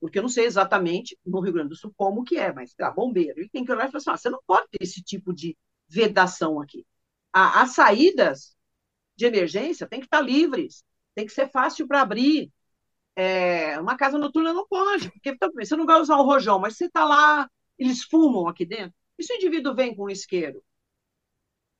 [0.00, 2.90] Porque eu não sei exatamente no Rio Grande do Sul como que é, mas tá,
[2.90, 3.40] bombeiro.
[3.42, 5.56] E tem que olhar e falar assim: ah, você não pode ter esse tipo de
[5.88, 6.86] vedação aqui.
[7.32, 8.56] A, as saídas
[9.18, 12.52] de emergência tem que estar livres, tem que ser fácil para abrir.
[13.16, 16.86] É, uma casa noturna não pode, porque você não vai usar o rojão, mas você
[16.86, 18.94] está lá, eles fumam aqui dentro.
[19.18, 20.64] E se o indivíduo vem com um isqueiro?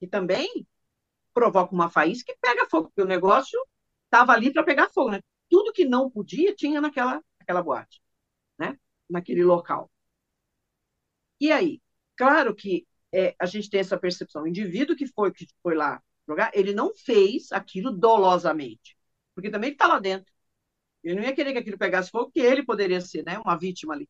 [0.00, 0.66] Que também
[1.32, 3.58] provoca uma faísca que pega fogo, porque o negócio
[4.06, 5.12] estava ali para pegar fogo.
[5.12, 5.20] Né?
[5.48, 8.02] Tudo que não podia tinha naquela, naquela boate,
[8.58, 8.76] né?
[9.08, 9.88] naquele local.
[11.40, 11.80] E aí?
[12.16, 14.42] Claro que é, a gente tem essa percepção.
[14.42, 18.96] O indivíduo que foi, que foi lá jogar, ele não fez aquilo dolosamente,
[19.34, 20.32] porque também está lá dentro.
[21.04, 23.94] Ele não ia querer que aquilo pegasse fogo, que ele poderia ser né, uma vítima
[23.94, 24.08] ali.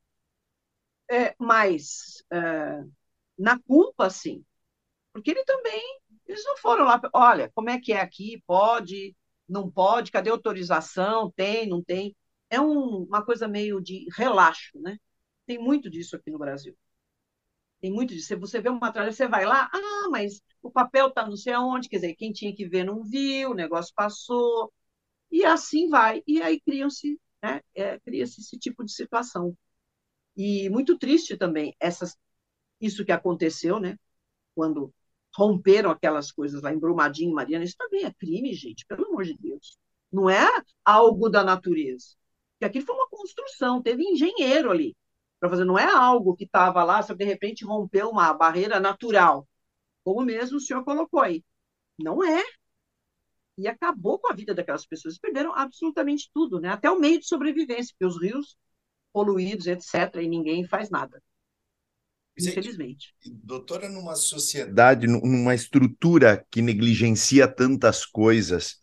[1.11, 2.85] É, mas é,
[3.39, 4.45] na culpa, sim.
[5.13, 5.83] Porque ele também,
[6.27, 9.17] eles não foram lá, olha, como é que é aqui, pode,
[9.49, 12.17] não pode, cadê autorização, tem, não tem.
[12.51, 14.99] É um, uma coisa meio de relaxo, né?
[15.47, 16.77] Tem muito disso aqui no Brasil.
[17.81, 18.39] Tem muito disso.
[18.41, 21.89] Você vê uma tragédia, você vai lá, ah, mas o papel está não sei aonde,
[21.89, 24.73] quer dizer, quem tinha que ver não viu, o negócio passou,
[25.31, 26.23] e assim vai.
[26.27, 29.57] E aí criam-se, né, é, cria-se esse tipo de situação.
[30.37, 32.17] E muito triste também essas
[32.81, 33.97] isso que aconteceu, né?
[34.55, 34.95] Quando
[35.37, 39.37] romperam aquelas coisas lá em Brumadinho, Mariana, isso também é crime, gente, pelo amor de
[39.39, 39.79] Deus.
[40.13, 40.47] Não é
[40.85, 42.17] algo da natureza.
[42.55, 44.97] Porque aquilo foi uma construção, teve engenheiro ali
[45.41, 49.49] para fazer, não é algo que estava lá, só de repente rompeu uma barreira natural,
[50.05, 51.45] como mesmo o senhor colocou aí.
[51.99, 52.43] Não é.
[53.57, 56.69] E acabou com a vida daquelas pessoas, perderam absolutamente tudo, né?
[56.69, 58.57] Até o meio de sobrevivência, porque os rios
[59.13, 61.21] poluídos, etc., e ninguém faz nada
[62.47, 63.15] infelizmente.
[63.27, 68.77] Doutora, numa sociedade, numa estrutura que negligencia tantas coisas,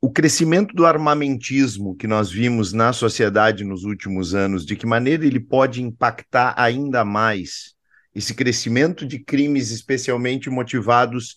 [0.00, 5.26] o crescimento do armamentismo que nós vimos na sociedade nos últimos anos, de que maneira
[5.26, 7.74] ele pode impactar ainda mais
[8.14, 11.36] esse crescimento de crimes, especialmente motivados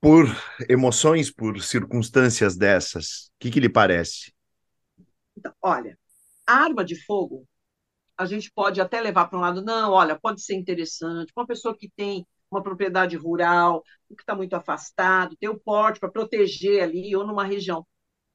[0.00, 0.26] por
[0.68, 3.28] emoções, por circunstâncias dessas?
[3.28, 4.32] O que, que lhe parece?
[5.36, 5.98] Então, olha,
[6.46, 7.46] a arma de fogo
[8.16, 11.76] a gente pode até levar para um lado, não, olha, pode ser interessante, uma pessoa
[11.76, 12.26] que tem
[12.56, 13.82] uma propriedade rural,
[14.14, 17.86] que está muito afastado, tem o porte para proteger ali, ou numa região.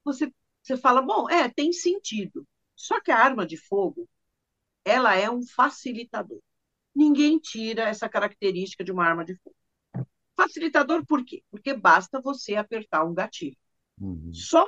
[0.03, 2.45] Você, você fala, bom, é, tem sentido.
[2.75, 4.07] Só que a arma de fogo,
[4.83, 6.39] ela é um facilitador.
[6.95, 9.55] Ninguém tira essa característica de uma arma de fogo.
[10.35, 11.43] Facilitador por quê?
[11.49, 13.57] Porque basta você apertar um gatilho.
[13.99, 14.31] Uhum.
[14.33, 14.67] Só.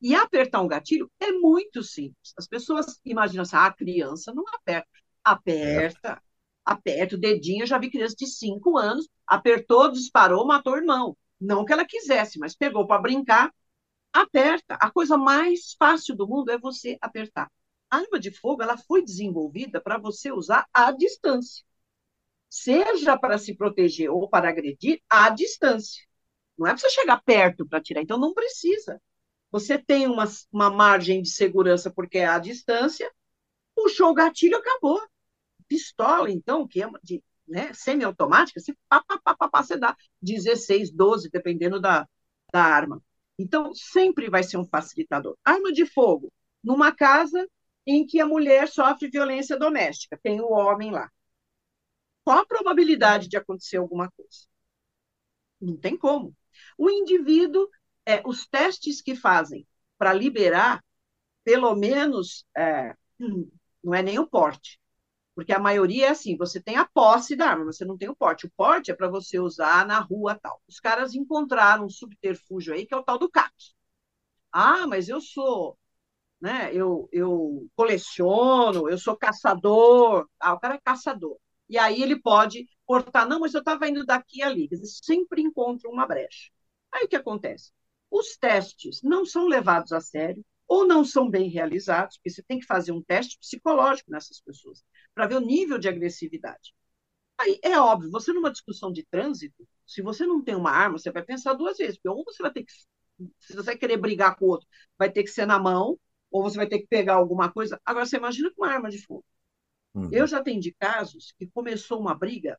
[0.00, 2.34] E apertar um gatilho é muito simples.
[2.36, 4.88] As pessoas imaginam assim, ah, a criança não aperta.
[5.22, 6.31] Aperta, é.
[6.64, 7.62] Aperta o dedinho.
[7.62, 11.16] Eu já vi criança de 5 anos, apertou, disparou, matou o irmão.
[11.40, 13.52] Não que ela quisesse, mas pegou para brincar,
[14.12, 14.74] aperta.
[14.76, 17.50] A coisa mais fácil do mundo é você apertar.
[17.90, 21.64] A arma de fogo ela foi desenvolvida para você usar à distância.
[22.48, 26.04] Seja para se proteger ou para agredir, à distância.
[26.58, 28.02] Não é para você chegar perto para tirar.
[28.02, 29.00] Então, não precisa.
[29.50, 33.10] Você tem uma, uma margem de segurança porque é à distância,
[33.74, 35.00] puxou o gatilho, acabou.
[35.72, 38.60] Pistola, então, que é de né, semiautomática,
[38.90, 42.06] pá, pá, pá, pá, pá, você dá 16, 12, dependendo da,
[42.52, 43.02] da arma.
[43.38, 45.34] Então, sempre vai ser um facilitador.
[45.42, 46.30] Arma de fogo,
[46.62, 47.48] numa casa
[47.86, 51.10] em que a mulher sofre violência doméstica, tem o homem lá.
[52.22, 54.46] Qual a probabilidade de acontecer alguma coisa?
[55.58, 56.36] Não tem como.
[56.76, 57.66] O indivíduo,
[58.04, 59.66] é, os testes que fazem
[59.96, 60.84] para liberar,
[61.42, 62.94] pelo menos, é,
[63.82, 64.78] não é nem o porte,
[65.34, 68.16] porque a maioria é assim, você tem a posse da arma, você não tem o
[68.16, 68.46] porte.
[68.46, 70.60] O porte é para você usar na rua tal.
[70.68, 73.52] Os caras encontraram um subterfúgio aí que é o tal do CAC.
[74.52, 75.78] Ah, mas eu sou,
[76.40, 76.74] né?
[76.74, 80.28] Eu, eu coleciono, eu sou caçador.
[80.40, 81.38] Ah, o cara é caçador.
[81.68, 84.68] E aí ele pode cortar, não, mas eu estava indo daqui e ali.
[84.70, 86.50] Eles sempre encontram uma brecha.
[86.92, 87.72] Aí o que acontece?
[88.10, 92.58] Os testes não são levados a sério, ou não são bem realizados, porque você tem
[92.58, 94.82] que fazer um teste psicológico nessas pessoas,
[95.14, 96.72] para ver o nível de agressividade.
[97.38, 101.12] Aí é óbvio, você numa discussão de trânsito, se você não tem uma arma, você
[101.12, 102.72] vai pensar duas vezes, porque ou você vai ter que,
[103.38, 104.66] se você querer brigar com o outro,
[104.98, 106.00] vai ter que ser na mão,
[106.30, 107.78] ou você vai ter que pegar alguma coisa.
[107.84, 109.26] Agora, você imagina com uma arma de fogo.
[109.92, 110.08] Uhum.
[110.10, 112.58] Eu já atendi casos que começou uma briga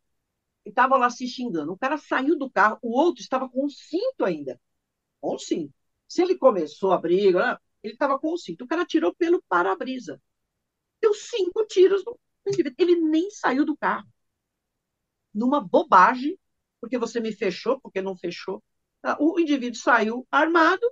[0.63, 1.71] e estavam lá se xingando.
[1.73, 4.61] O cara saiu do carro, o outro estava com um cinto ainda.
[5.19, 5.73] Com um cinto.
[6.07, 8.63] Se ele começou a briga, ele estava com o cinto.
[8.63, 10.21] O cara tirou pelo para-brisa.
[11.01, 12.17] Deu cinco tiros no
[12.47, 12.75] indivíduo.
[12.77, 14.07] Ele nem saiu do carro.
[15.33, 16.39] Numa bobagem,
[16.79, 18.63] porque você me fechou, porque não fechou.
[19.01, 19.17] Tá?
[19.19, 20.89] O indivíduo saiu armado.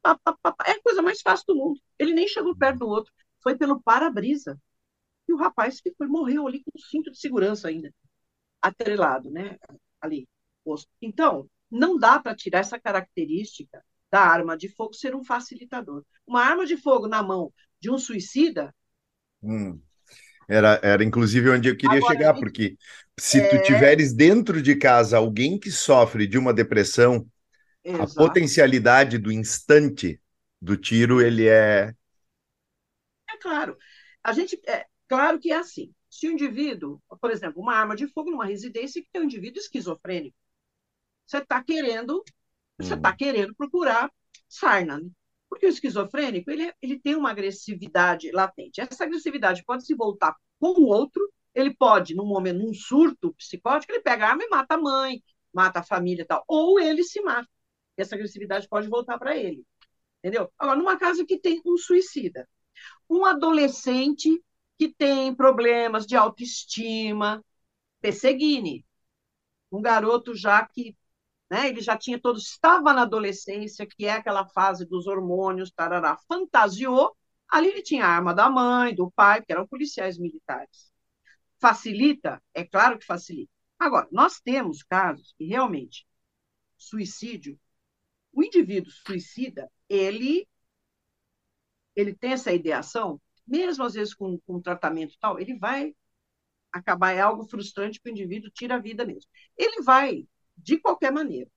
[0.00, 1.80] Pá, pá, pá, é a coisa mais fácil do mundo.
[1.98, 3.12] Ele nem chegou perto do outro.
[3.42, 4.60] Foi pelo para-brisa.
[5.28, 7.92] E o rapaz ficou, morreu ali com um cinto de segurança ainda.
[8.60, 9.58] Atrelado, né?
[10.00, 10.28] Ali.
[11.00, 16.04] Então, não dá para tirar essa característica da arma de fogo ser um facilitador.
[16.26, 17.50] Uma arma de fogo na mão
[17.80, 18.72] de um suicida.
[19.42, 19.80] Hum.
[20.46, 22.76] Era, era inclusive onde eu queria Agora, chegar, porque
[23.18, 23.48] se é...
[23.48, 27.26] tu tiveres dentro de casa alguém que sofre de uma depressão,
[27.82, 28.12] Exato.
[28.12, 30.20] a potencialidade do instante
[30.60, 31.94] do tiro, ele é.
[33.30, 33.78] É claro.
[34.22, 34.60] A gente.
[34.68, 35.92] É, claro que é assim.
[36.10, 39.58] Se o indivíduo, por exemplo, uma arma de fogo numa residência que tem um indivíduo
[39.58, 40.36] esquizofrênico,
[41.26, 42.22] você está querendo
[42.86, 43.16] você está hum.
[43.16, 44.10] querendo procurar
[44.48, 45.08] sarna, né?
[45.48, 48.80] Porque o esquizofrênico, ele, ele tem uma agressividade latente.
[48.80, 53.92] Essa agressividade pode se voltar com o outro, ele pode, num momento, num surto psicótico,
[53.92, 55.22] ele pega a arma e mata a mãe,
[55.52, 56.42] mata a família e tal.
[56.48, 57.48] Ou ele se mata.
[57.96, 59.62] Essa agressividade pode voltar para ele.
[60.18, 60.50] Entendeu?
[60.58, 62.48] Agora, numa casa que tem um suicida,
[63.10, 64.42] um adolescente
[64.78, 67.44] que tem problemas de autoestima,
[68.00, 68.86] perseguine,
[69.70, 70.96] um garoto já que
[71.52, 71.68] né?
[71.68, 77.14] Ele já tinha todo, estava na adolescência, que é aquela fase dos hormônios, tarará, fantasiou,
[77.46, 80.90] ali ele tinha a arma da mãe, do pai, que eram policiais militares.
[81.60, 82.42] Facilita?
[82.54, 83.52] É claro que facilita.
[83.78, 86.06] Agora, nós temos casos que realmente
[86.78, 87.60] suicídio,
[88.32, 90.48] o indivíduo suicida, ele
[91.94, 95.94] ele tem essa ideação, mesmo às vezes com, com tratamento tal, ele vai
[96.72, 99.30] acabar, é algo frustrante que o indivíduo tira a vida mesmo.
[99.56, 100.26] Ele vai
[100.56, 101.50] de qualquer maneira.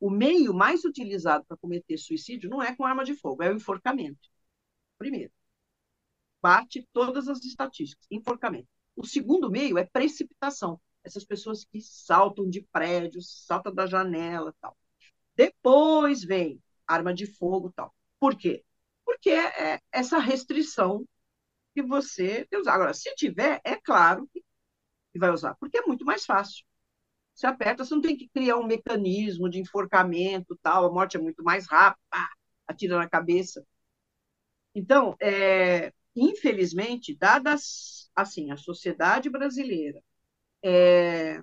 [0.00, 3.56] O meio mais utilizado para cometer suicídio não é com arma de fogo, é o
[3.56, 4.28] enforcamento.
[4.98, 5.32] Primeiro,
[6.40, 8.68] bate todas as estatísticas, enforcamento.
[8.96, 10.80] O segundo meio é precipitação.
[11.04, 14.76] Essas pessoas que saltam de prédios, saltam da janela, tal.
[15.36, 17.94] Depois vem arma de fogo, tal.
[18.18, 18.64] Por quê?
[19.04, 21.06] Porque é, essa restrição
[21.74, 22.74] que você usar.
[22.74, 26.64] Agora, se tiver, é claro que vai usar, porque é muito mais fácil
[27.38, 31.20] se aperta, você não tem que criar um mecanismo de enforcamento, tal, a morte é
[31.20, 32.02] muito mais rápida,
[32.66, 33.64] atira na cabeça.
[34.74, 40.02] Então, é, infelizmente, dadas assim a sociedade brasileira,
[40.64, 41.40] é,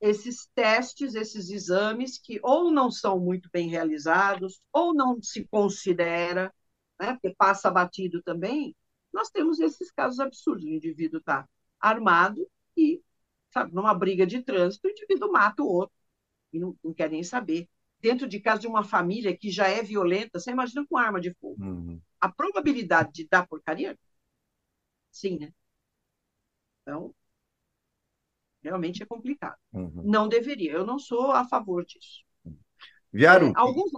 [0.00, 6.52] esses testes, esses exames que ou não são muito bem realizados, ou não se considera,
[7.00, 8.76] né, porque passa batido também,
[9.12, 10.64] nós temos esses casos absurdos.
[10.64, 11.48] O indivíduo está
[11.80, 12.46] armado
[12.76, 13.02] e,
[13.66, 15.94] numa briga de trânsito, o indivíduo mata o outro
[16.52, 17.68] e não, não quer nem saber.
[18.00, 21.34] Dentro de casa de uma família que já é violenta, você imagina com arma de
[21.34, 21.62] fogo.
[21.62, 22.00] Uhum.
[22.20, 23.98] A probabilidade de dar porcaria?
[25.10, 25.52] Sim, né?
[26.82, 27.14] Então,
[28.62, 29.56] realmente é complicado.
[29.72, 30.02] Uhum.
[30.04, 30.72] Não deveria.
[30.72, 32.22] Eu não sou a favor disso.
[33.12, 33.48] Viaram?
[33.48, 33.90] É, alguns,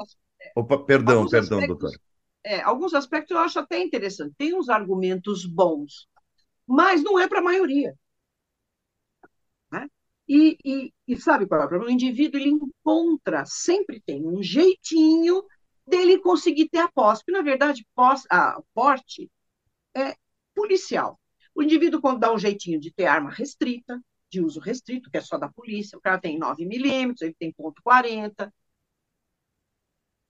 [0.57, 2.01] Opa, perdão, alguns perdão, aspectos, doutor.
[2.45, 4.35] É, alguns aspectos eu acho até interessante.
[4.39, 6.09] Tem uns argumentos bons,
[6.67, 7.95] mas não é para a maioria.
[10.33, 11.91] E, e, e, sabe qual é o problema?
[11.91, 15.43] O indivíduo ele encontra, sempre tem um jeitinho
[15.85, 19.29] dele conseguir ter a posse, porque, na verdade, posse, a porte
[19.97, 20.15] é
[20.55, 21.21] policial.
[21.55, 24.01] O indivíduo, quando dá um jeitinho de ter arma restrita,
[24.31, 27.53] de uso restrito, que é só da polícia, o cara tem 9 milímetros, ele tem
[27.53, 28.53] ponto .40,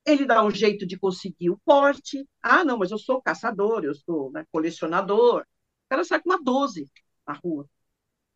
[0.06, 2.26] ele dá um jeito de conseguir o porte.
[2.42, 5.42] Ah, não, mas eu sou caçador, eu sou né, colecionador.
[5.42, 6.90] O cara sai com uma 12
[7.26, 7.68] na rua.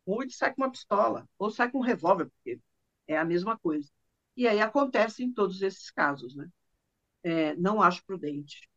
[0.07, 2.59] Ele sai com uma pistola, ou sai com um revólver, porque
[3.07, 3.89] é a mesma coisa.
[4.37, 6.49] E aí acontece em todos esses casos, né?
[7.23, 8.69] É, não acho prudente.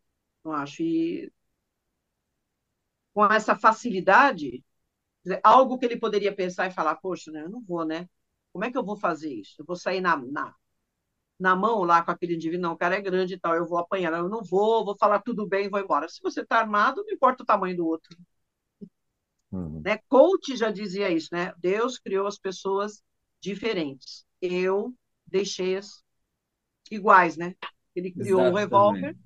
[0.44, 0.82] Não acho.
[0.82, 1.32] E
[3.14, 4.64] com essa facilidade,
[5.44, 8.08] algo que ele poderia pensar e falar, poxa, né, eu não vou, né?
[8.52, 9.56] Como é que eu vou fazer isso?
[9.60, 10.54] Eu vou sair na, na
[11.40, 13.78] na mão lá com aquele indivíduo, não, o cara é grande e tal, eu vou
[13.78, 16.08] apanhar, eu não vou, vou falar tudo bem vou embora.
[16.08, 18.16] Se você está armado, não importa o tamanho do outro.
[19.50, 19.80] Uhum.
[19.84, 19.98] Né?
[20.08, 21.52] Coach já dizia isso, né?
[21.58, 23.02] Deus criou as pessoas
[23.40, 24.24] diferentes.
[24.40, 24.94] Eu
[25.26, 26.02] deixei-as
[26.90, 27.54] iguais, né?
[27.94, 28.52] Ele criou Exatamente.
[28.52, 29.16] um revólver,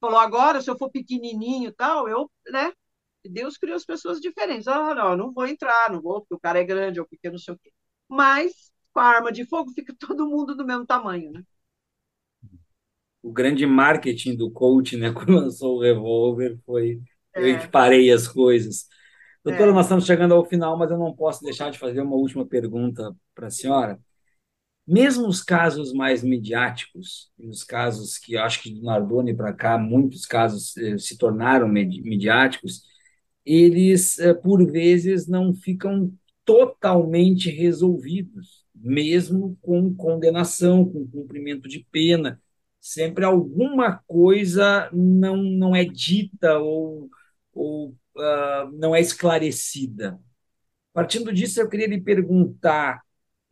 [0.00, 2.72] falou, agora, se eu for pequenininho tal, eu, né?
[3.24, 4.68] Deus criou as pessoas diferentes.
[4.68, 7.38] Ah, não, não vou entrar, não vou, porque o cara é grande ou porque não
[7.38, 7.72] sei o quê.
[8.08, 11.42] Mas com a arma de fogo, fica todo mundo do mesmo tamanho, né?
[13.22, 17.00] O grande marketing do coach, né, quando lançou o revólver, foi
[17.34, 17.40] é.
[17.42, 18.88] eu equiparei as coisas.
[19.44, 19.74] Doutora, é.
[19.74, 23.14] nós estamos chegando ao final, mas eu não posso deixar de fazer uma última pergunta
[23.34, 23.98] para a senhora.
[24.86, 30.24] Mesmo os casos mais midiáticos, os casos que acho que do Nardoni para cá, muitos
[30.24, 32.82] casos eh, se tornaram midiáticos,
[33.44, 36.12] eles, eh, por vezes, não ficam
[36.44, 42.40] totalmente resolvidos mesmo com condenação, com cumprimento de pena.
[42.80, 47.08] Sempre alguma coisa não, não é dita ou,
[47.52, 50.18] ou uh, não é esclarecida.
[50.92, 53.02] Partindo disso, eu queria lhe perguntar: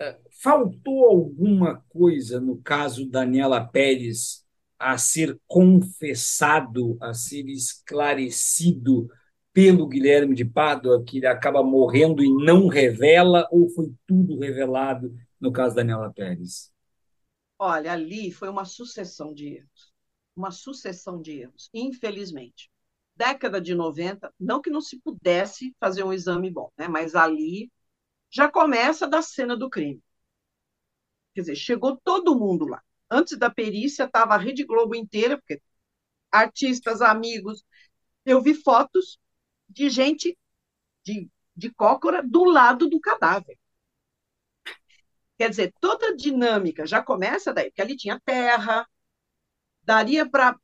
[0.02, 4.44] uh, faltou alguma coisa no caso Daniela Pérez
[4.78, 9.08] a ser confessado, a ser esclarecido
[9.52, 15.14] pelo Guilherme de Pádua, que ele acaba morrendo e não revela, ou foi tudo revelado
[15.40, 16.70] no caso da Daniela Pérez?
[17.58, 19.94] Olha, ali foi uma sucessão de erros.
[20.36, 22.70] Uma sucessão de erros, infelizmente.
[23.16, 26.86] Década de 90, não que não se pudesse fazer um exame bom, né?
[26.88, 27.72] mas ali
[28.30, 30.02] já começa da cena do crime.
[31.34, 32.82] Quer dizer, chegou todo mundo lá.
[33.10, 35.60] Antes da perícia, estava a Rede Globo inteira, porque
[36.30, 37.64] artistas, amigos.
[38.24, 39.18] Eu vi fotos
[39.68, 40.38] de gente
[41.04, 43.58] de, de cócora do lado do cadáver.
[45.38, 48.88] Quer dizer, toda a dinâmica já começa daí, porque ali tinha terra,
[49.82, 50.58] daria para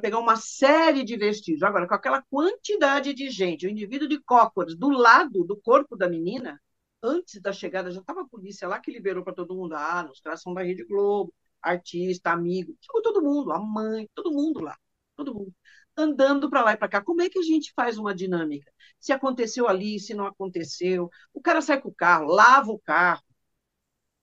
[0.00, 1.62] pegar uma série de vestígios.
[1.62, 6.08] Agora, com aquela quantidade de gente, o indivíduo de cócoras do lado do corpo da
[6.08, 6.60] menina,
[7.02, 9.74] antes da chegada, já estava a polícia lá que liberou para todo mundo.
[9.74, 11.32] Ah, nos tração da Rede Globo,
[11.62, 14.76] artista, amigo, ficou todo mundo, a mãe, todo mundo lá,
[15.16, 15.54] todo mundo
[15.96, 17.02] andando para lá e para cá.
[17.02, 18.70] Como é que a gente faz uma dinâmica?
[18.98, 21.10] Se aconteceu ali, se não aconteceu.
[21.32, 23.22] O cara sai com o carro, lava o carro.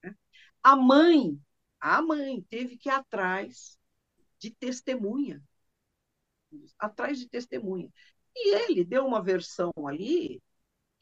[0.03, 0.16] Né?
[0.64, 1.39] A mãe,
[1.80, 3.78] a mãe teve que ir atrás
[4.39, 5.43] de testemunha.
[6.80, 7.89] Atrás de testemunha.
[8.36, 10.41] E ele deu uma versão ali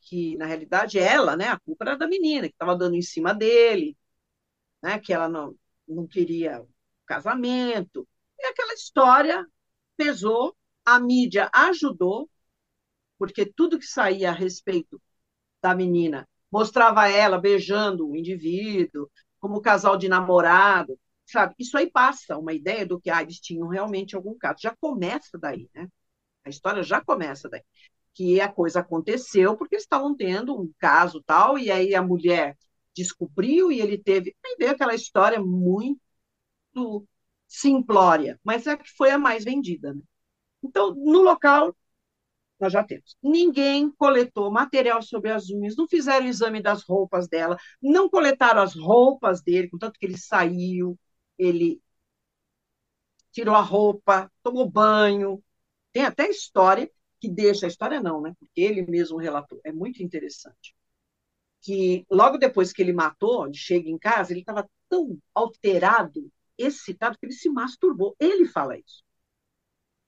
[0.02, 3.34] que, na realidade, ela, né, a culpa era da menina, que estava dando em cima
[3.34, 3.98] dele,
[4.82, 5.56] né, que ela não,
[5.88, 6.66] não queria
[7.06, 8.08] casamento.
[8.40, 9.46] E aquela história
[9.98, 12.30] pesou a mídia ajudou,
[13.18, 15.02] porque tudo que saía a respeito
[15.62, 21.00] da menina mostrava ela beijando o indivíduo, como casal de namorado,
[21.32, 21.56] sabe?
[21.60, 24.60] Isso aí passa uma ideia do que eles tinham realmente algum caso.
[24.62, 25.88] Já começa daí, né?
[26.46, 27.64] A história já começa daí.
[28.14, 32.58] Que a coisa aconteceu porque eles estavam tendo um caso tal, e aí a mulher
[32.96, 34.36] descobriu e ele teve.
[34.46, 36.00] Aí veio aquela história muito
[37.48, 40.02] simplória, mas é que foi a mais vendida, né?
[40.64, 41.76] Então, no local,
[42.60, 43.16] nós já temos.
[43.24, 48.62] Ninguém coletou material sobre as unhas, não fizeram o exame das roupas dela, não coletaram
[48.62, 50.98] as roupas dele, contanto que ele saiu,
[51.40, 51.82] ele
[53.32, 55.44] tirou a roupa, tomou banho.
[55.94, 58.36] Tem até história que deixa a história não, né?
[58.40, 59.60] Porque ele mesmo relatou.
[59.64, 60.76] É muito interessante.
[61.62, 67.26] Que logo depois que ele matou, chega em casa, ele estava tão alterado, excitado, que
[67.26, 68.16] ele se masturbou.
[68.20, 69.04] Ele fala isso.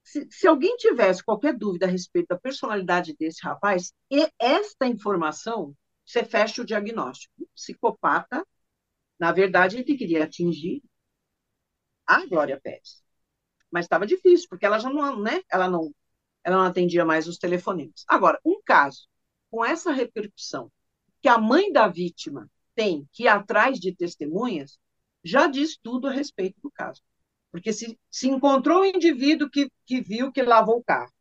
[0.04, 5.76] Se, se, alguém tivesse qualquer dúvida a respeito da personalidade desse rapaz, e esta informação,
[6.06, 7.34] você fecha o diagnóstico.
[7.56, 8.46] psicopata,
[9.20, 10.82] na verdade, ele queria atingir
[12.12, 13.02] a Glória Pérez.
[13.72, 15.42] Mas estava difícil, porque ela já não, né?
[15.50, 15.94] Ela não,
[16.44, 18.04] ela não atendia mais os telefonemas.
[18.08, 19.08] Agora, um caso
[19.50, 20.72] com essa repercussão
[21.22, 24.78] que a mãe da vítima tem que ir atrás de testemunhas,
[25.24, 27.02] já diz tudo a respeito do caso.
[27.52, 31.12] Porque se, se encontrou um indivíduo que, que viu que lavou o carro,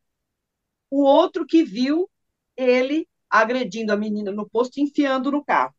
[0.91, 2.11] o outro que viu
[2.57, 5.74] ele agredindo a menina no posto, enfiando no carro.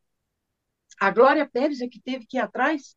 [1.00, 2.96] A Glória Pérez é que teve que ir atrás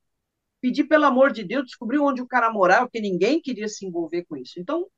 [0.64, 4.24] pedir pelo amor de Deus, descobrir onde o cara morava, porque ninguém queria se envolver
[4.24, 4.58] com isso.
[4.58, 4.88] Então,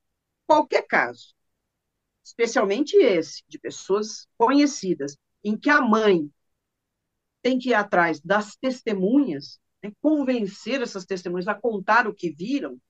[0.46, 1.34] qualquer caso,
[2.24, 6.30] especialmente esse, de pessoas conhecidas, em que a mãe
[7.42, 12.80] tem que ir atrás das testemunhas, né, convencer essas testemunhas a contar o que viram,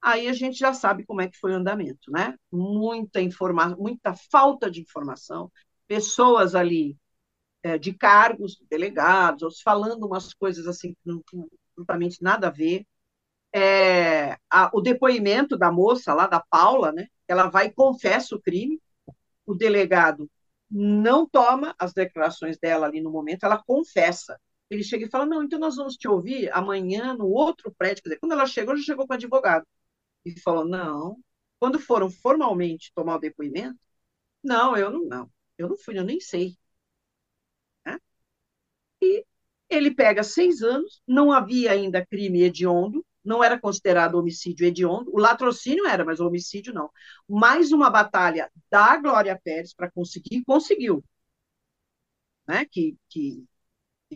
[0.00, 2.38] aí a gente já sabe como é que foi o andamento, né?
[2.50, 5.52] Muita informação, muita falta de informação,
[5.86, 6.96] pessoas ali
[7.62, 11.22] é, de cargos, delegados, falando umas coisas assim que não,
[11.72, 12.86] absolutamente nada a ver.
[13.54, 17.08] É, a, o depoimento da moça lá, da Paula, né?
[17.28, 18.80] Ela vai e confessa o crime.
[19.46, 20.30] O delegado
[20.70, 24.40] não toma as declarações dela ali no momento, ela confessa.
[24.70, 28.02] Ele chega e fala: Não, então nós vamos te ouvir amanhã no outro prédio.
[28.02, 29.66] Quer dizer, quando ela chegou, já chegou com o advogado.
[30.24, 31.18] E falou: Não.
[31.60, 33.78] Quando foram formalmente tomar o depoimento,
[34.44, 35.32] não, eu não, não.
[35.58, 36.56] Eu não fui, eu nem sei.
[37.86, 37.98] Né?
[39.00, 39.24] E
[39.74, 45.18] ele pega seis anos, não havia ainda crime hediondo, não era considerado homicídio hediondo, o
[45.18, 46.90] latrocínio era, mas o homicídio não.
[47.28, 51.04] Mais uma batalha da Glória Pérez para conseguir, conseguiu,
[52.46, 53.44] né, que, que,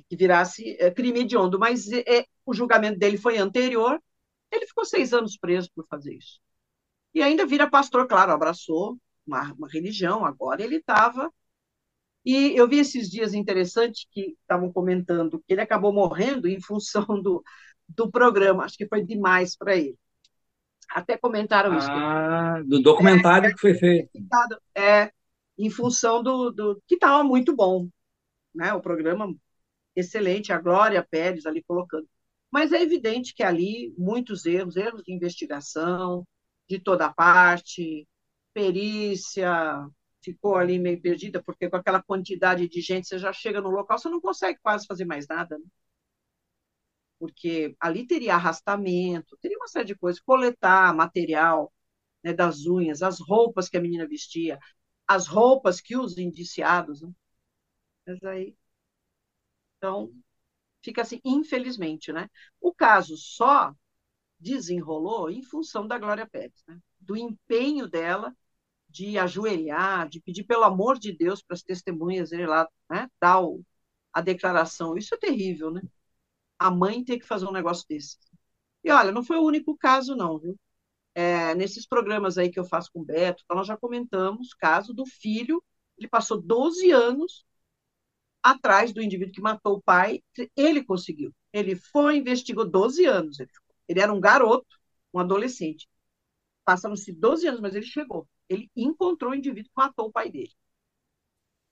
[0.09, 4.01] que virasse é, crime hediondo, mas é, o julgamento dele foi anterior,
[4.51, 6.41] ele ficou seis anos preso por fazer isso.
[7.15, 11.33] E ainda vira pastor, claro, abraçou uma, uma religião, agora ele estava
[12.27, 17.07] e eu vi esses dias interessantes que estavam comentando que ele acabou morrendo em função
[17.23, 17.41] do,
[17.89, 19.97] do programa, acho que foi demais para ele.
[20.91, 21.89] Até comentaram isso.
[21.89, 24.11] Ah, do documentário é, que foi feito.
[24.75, 25.13] É,
[25.57, 27.89] em função do, do que estava muito bom,
[28.53, 28.73] né?
[28.75, 29.33] O programa
[29.95, 32.09] excelente, a Glória Pérez ali colocando.
[32.51, 36.27] Mas é evidente que ali muitos erros, erros de investigação,
[36.69, 38.07] de toda parte,
[38.53, 39.87] perícia,
[40.33, 43.99] ficou ali meio perdida, porque com aquela quantidade de gente, você já chega no local,
[43.99, 45.65] você não consegue quase fazer mais nada, né?
[47.19, 51.73] Porque ali teria arrastamento, teria uma série de coisas, coletar material
[52.23, 54.59] né, das unhas, as roupas que a menina vestia,
[55.07, 57.11] as roupas que os indiciados, né?
[58.07, 58.57] Mas aí,
[59.79, 60.13] então,
[60.83, 62.29] fica assim, infelizmente, né?
[62.61, 63.75] O caso só
[64.41, 66.81] desenrolou em função da Glória Pérez, né?
[67.01, 68.37] do empenho dela
[68.97, 73.43] de ajoelhar, de pedir pelo amor de Deus para as testemunhas ir lá, né, dar
[74.13, 74.97] a declaração.
[74.97, 75.83] Isso é terrível, né?
[76.59, 78.19] A mãe tem que fazer um negócio desse.
[78.85, 80.59] E olha, não foi o único caso, não, viu?
[81.15, 84.95] É, nesses programas aí que eu faço com o Beto, nós já comentamos o caso
[84.95, 85.63] do filho,
[85.99, 87.45] ele passou 12 anos
[88.43, 90.23] atrás do indivíduo que matou o pai,
[90.57, 91.35] ele conseguiu.
[91.53, 93.41] Ele foi, investigou 12 anos.
[93.41, 93.51] Ele,
[93.89, 94.79] ele era um garoto,
[95.13, 95.89] um adolescente.
[96.65, 100.53] Passaram-se 12 anos, mas ele chegou ele encontrou o indivíduo que matou o pai dele.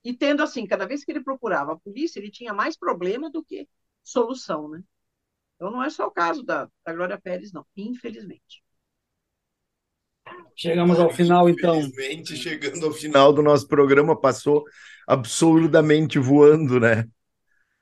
[0.05, 3.43] E tendo assim, cada vez que ele procurava a polícia, ele tinha mais problema do
[3.43, 3.67] que
[4.03, 4.83] solução, né?
[5.57, 8.63] Então não é só o caso da, da Glória Pérez, não, infelizmente.
[10.57, 11.77] Chegamos ao final, então.
[11.77, 14.65] Infelizmente, chegando ao final do nosso programa, passou
[15.07, 17.09] absolutamente voando, né?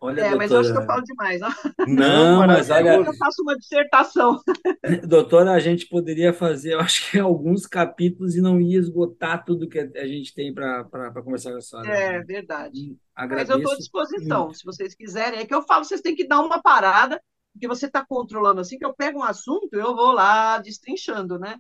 [0.02, 0.36] Olha, é, doutora...
[0.36, 1.40] mas eu acho que eu falo demais.
[1.86, 2.96] Não, não mas olha.
[2.96, 4.40] Eu faço uma dissertação.
[5.06, 9.68] Doutora, a gente poderia fazer, eu acho que alguns capítulos e não ia esgotar tudo
[9.68, 10.82] que a gente tem para
[11.22, 11.88] conversar com a senhora.
[11.88, 12.96] É verdade.
[13.14, 15.38] Agradeço mas eu estou à disposição, se vocês quiserem.
[15.38, 17.22] É que eu falo, vocês têm que dar uma parada,
[17.52, 21.58] porque você está controlando assim, que eu pego um assunto, eu vou lá destrinchando, né?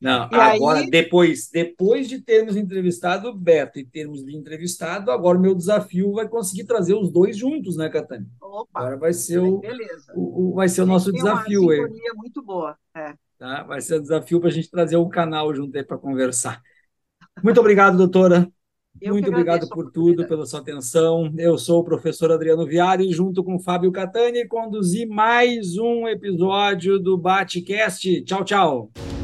[0.00, 0.90] Não, e agora, aí...
[0.90, 6.12] depois, depois de termos entrevistado o Beto e termos lhe entrevistado, agora o meu desafio
[6.12, 8.26] vai conseguir trazer os dois juntos, né, Catânia?
[8.40, 9.60] Opa, agora vai ser o,
[10.14, 11.62] o, o, vai ser o nosso desafio.
[11.62, 11.80] Uma aí.
[12.16, 12.76] muito boa.
[12.94, 13.14] É.
[13.38, 13.62] Tá?
[13.62, 16.62] Vai ser o desafio para a gente trazer o canal junto aí para conversar.
[17.42, 18.48] Muito obrigado, doutora.
[19.00, 21.32] Eu Muito obrigado por tudo, pela sua atenção.
[21.36, 27.18] Eu sou o professor Adriano Viari, junto com Fábio Catani, conduzi mais um episódio do
[27.18, 28.22] Batecast.
[28.22, 29.23] Tchau, tchau.